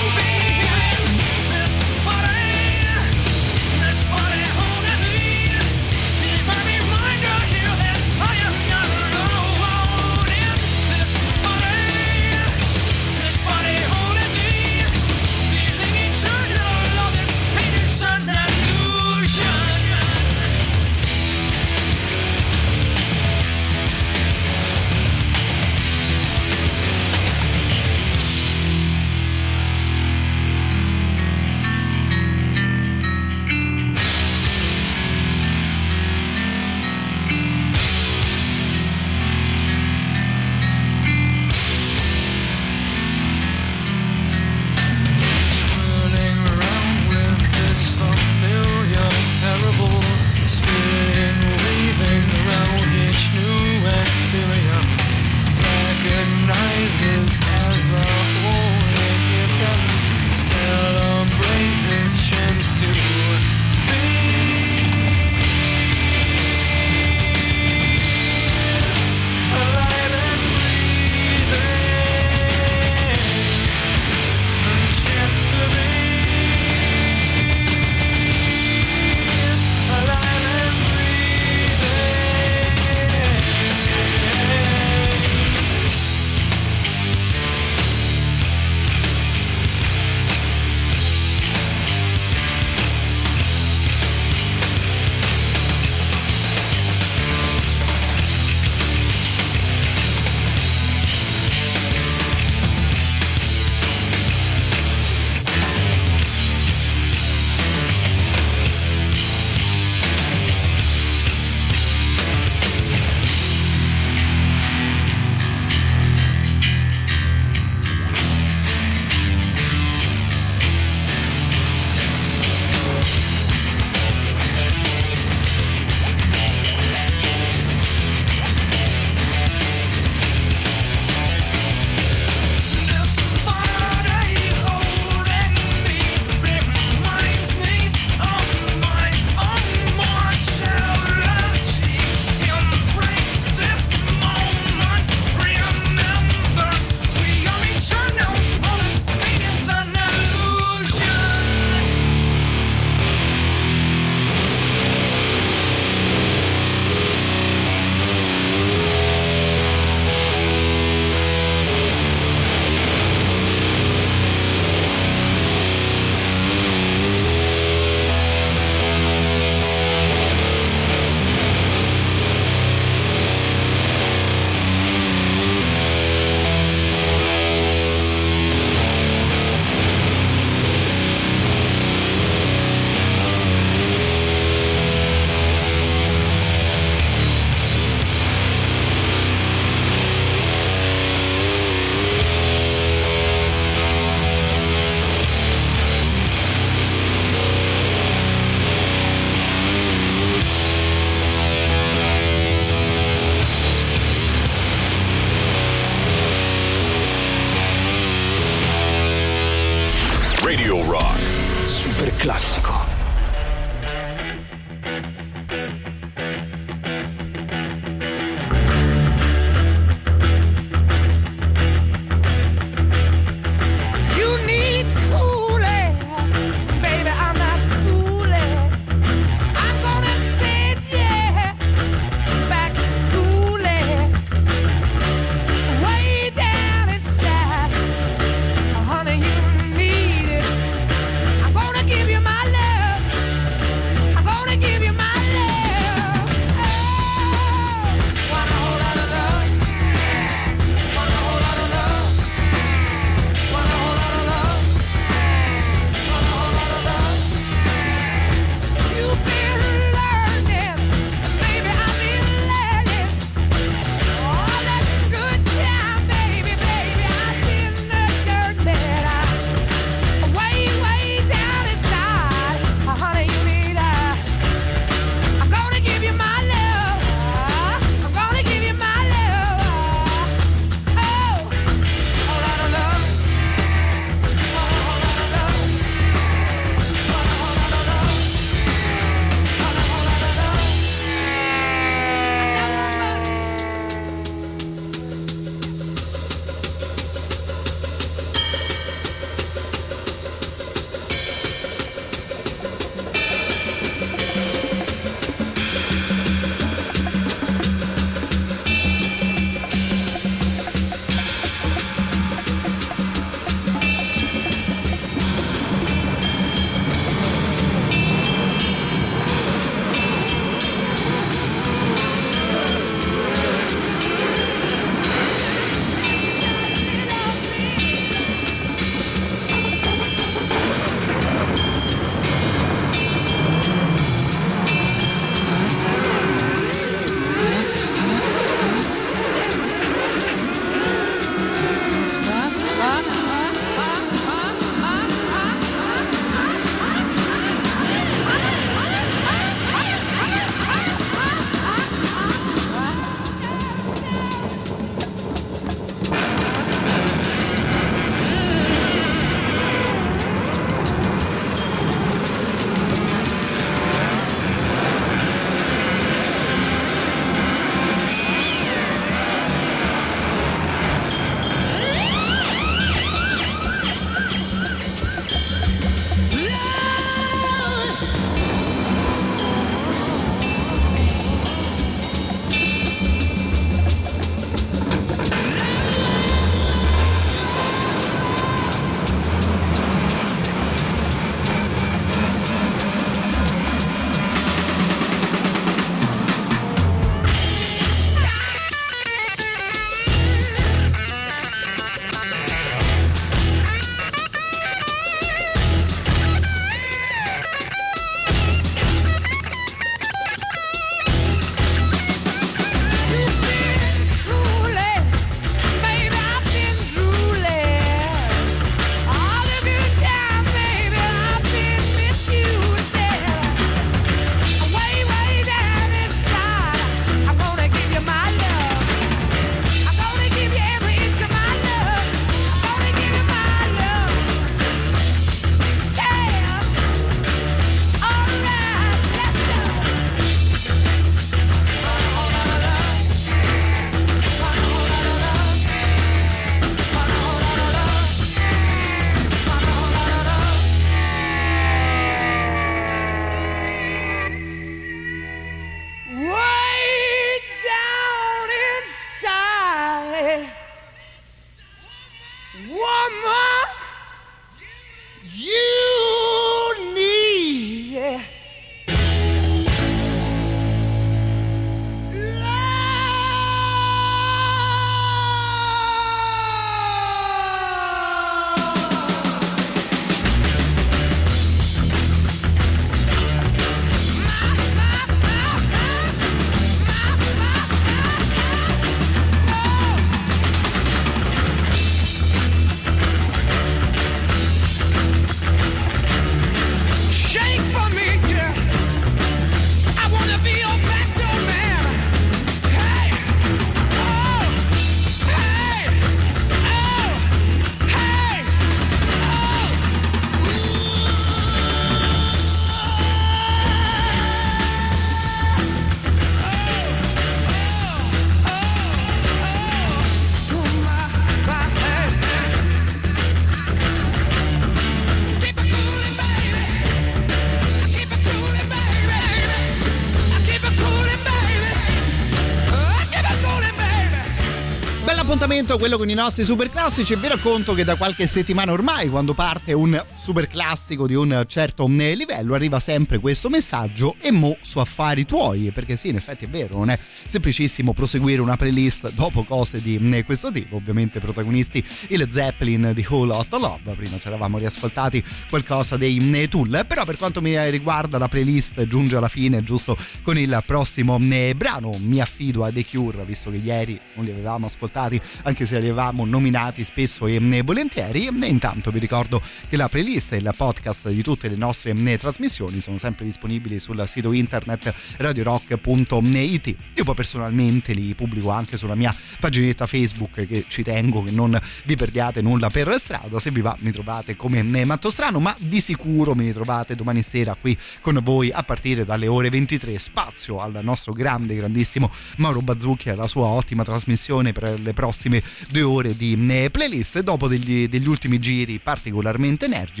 [535.62, 539.08] Appuntamento quello con i nostri super classici e vi racconto che da qualche settimana ormai
[539.08, 544.30] quando parte un super classico di un certo eh, livello arriva sempre questo messaggio e
[544.30, 545.72] mo su affari tuoi.
[545.74, 549.98] Perché sì in effetti è vero non è semplicissimo proseguire una playlist dopo cose di
[550.12, 550.76] eh, questo tipo.
[550.76, 553.94] Ovviamente protagonisti il Zeppelin di Whole Hot Love.
[553.96, 556.84] Prima ci eravamo riascoltati qualcosa dei eh, Tool.
[556.86, 561.96] Però per quanto mi riguarda la playlist giunge alla fine giusto con il prossimo brano.
[561.98, 565.88] Mi affido a The Cure visto che ieri non li avevamo ascoltati anche se li
[565.88, 568.28] avevamo nominati spesso e volentieri.
[568.28, 572.82] E intanto vi ricordo che la playlist e il podcast di tutte le nostre trasmissioni
[572.82, 579.14] sono sempre disponibili sul sito internet radiorock.it io poi personalmente li pubblico anche sulla mia
[579.40, 583.38] paginetta Facebook che ci tengo che non vi perdiate nulla per strada.
[583.38, 587.56] Se vi va mi trovate come Matto Strano ma di sicuro mi ritrovate domani sera
[587.58, 593.08] qui con voi a partire dalle ore 23 spazio al nostro grande grandissimo Mauro Bazzucchi
[593.08, 597.20] e alla sua ottima trasmissione per le prossime due ore di eh, playlist.
[597.20, 600.00] Dopo degli, degli ultimi giri particolarmente energici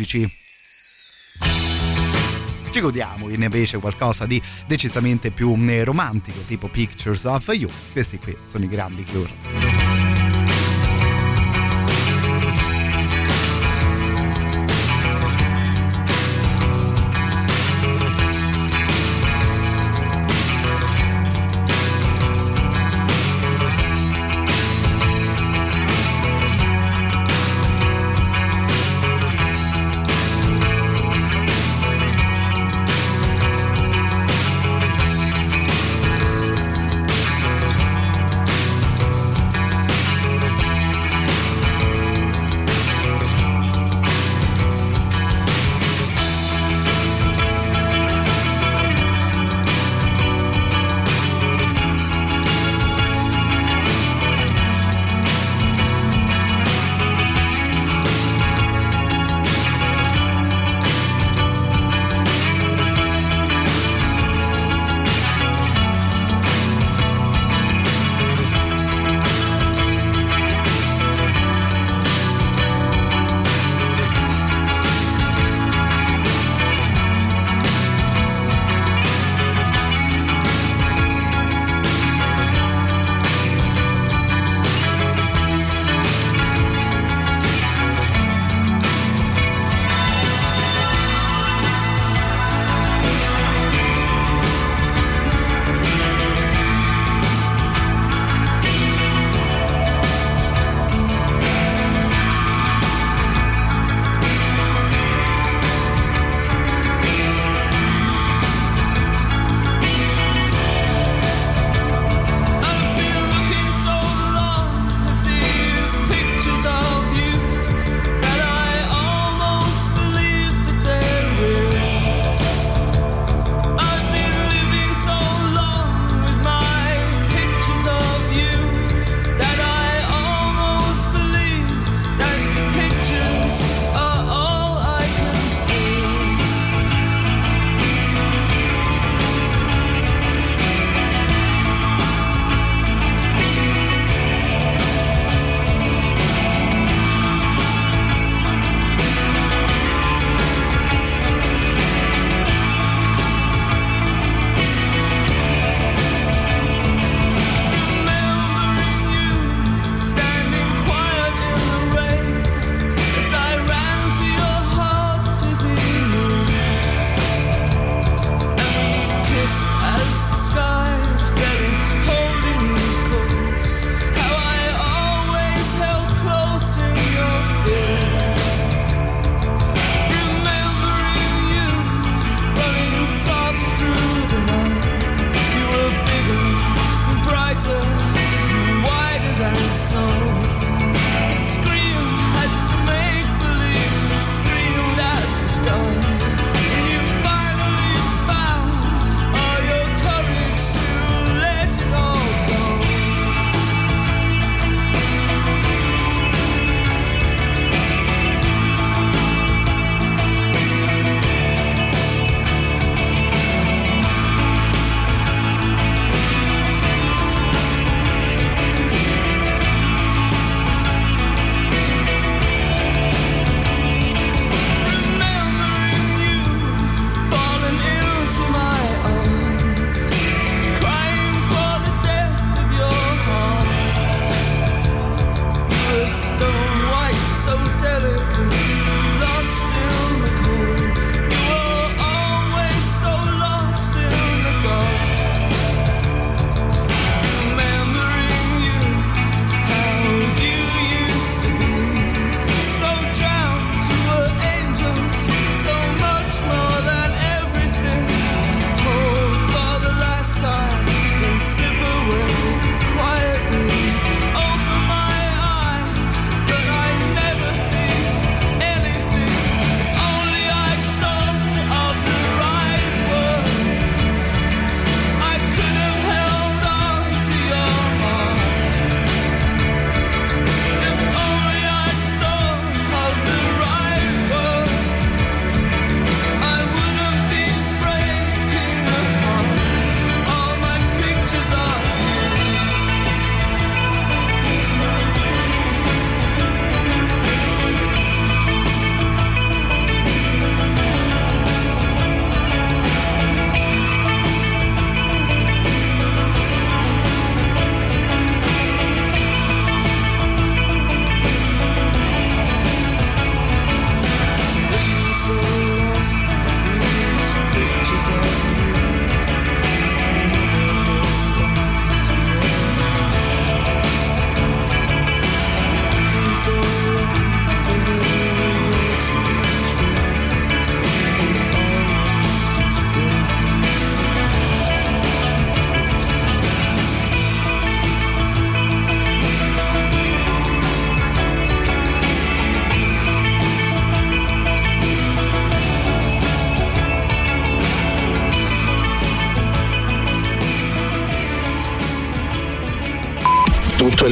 [2.70, 7.70] ci godiamo invece qualcosa di decisamente più eh, romantico tipo Pictures of You.
[7.92, 9.81] Questi qui sono i grandi Cure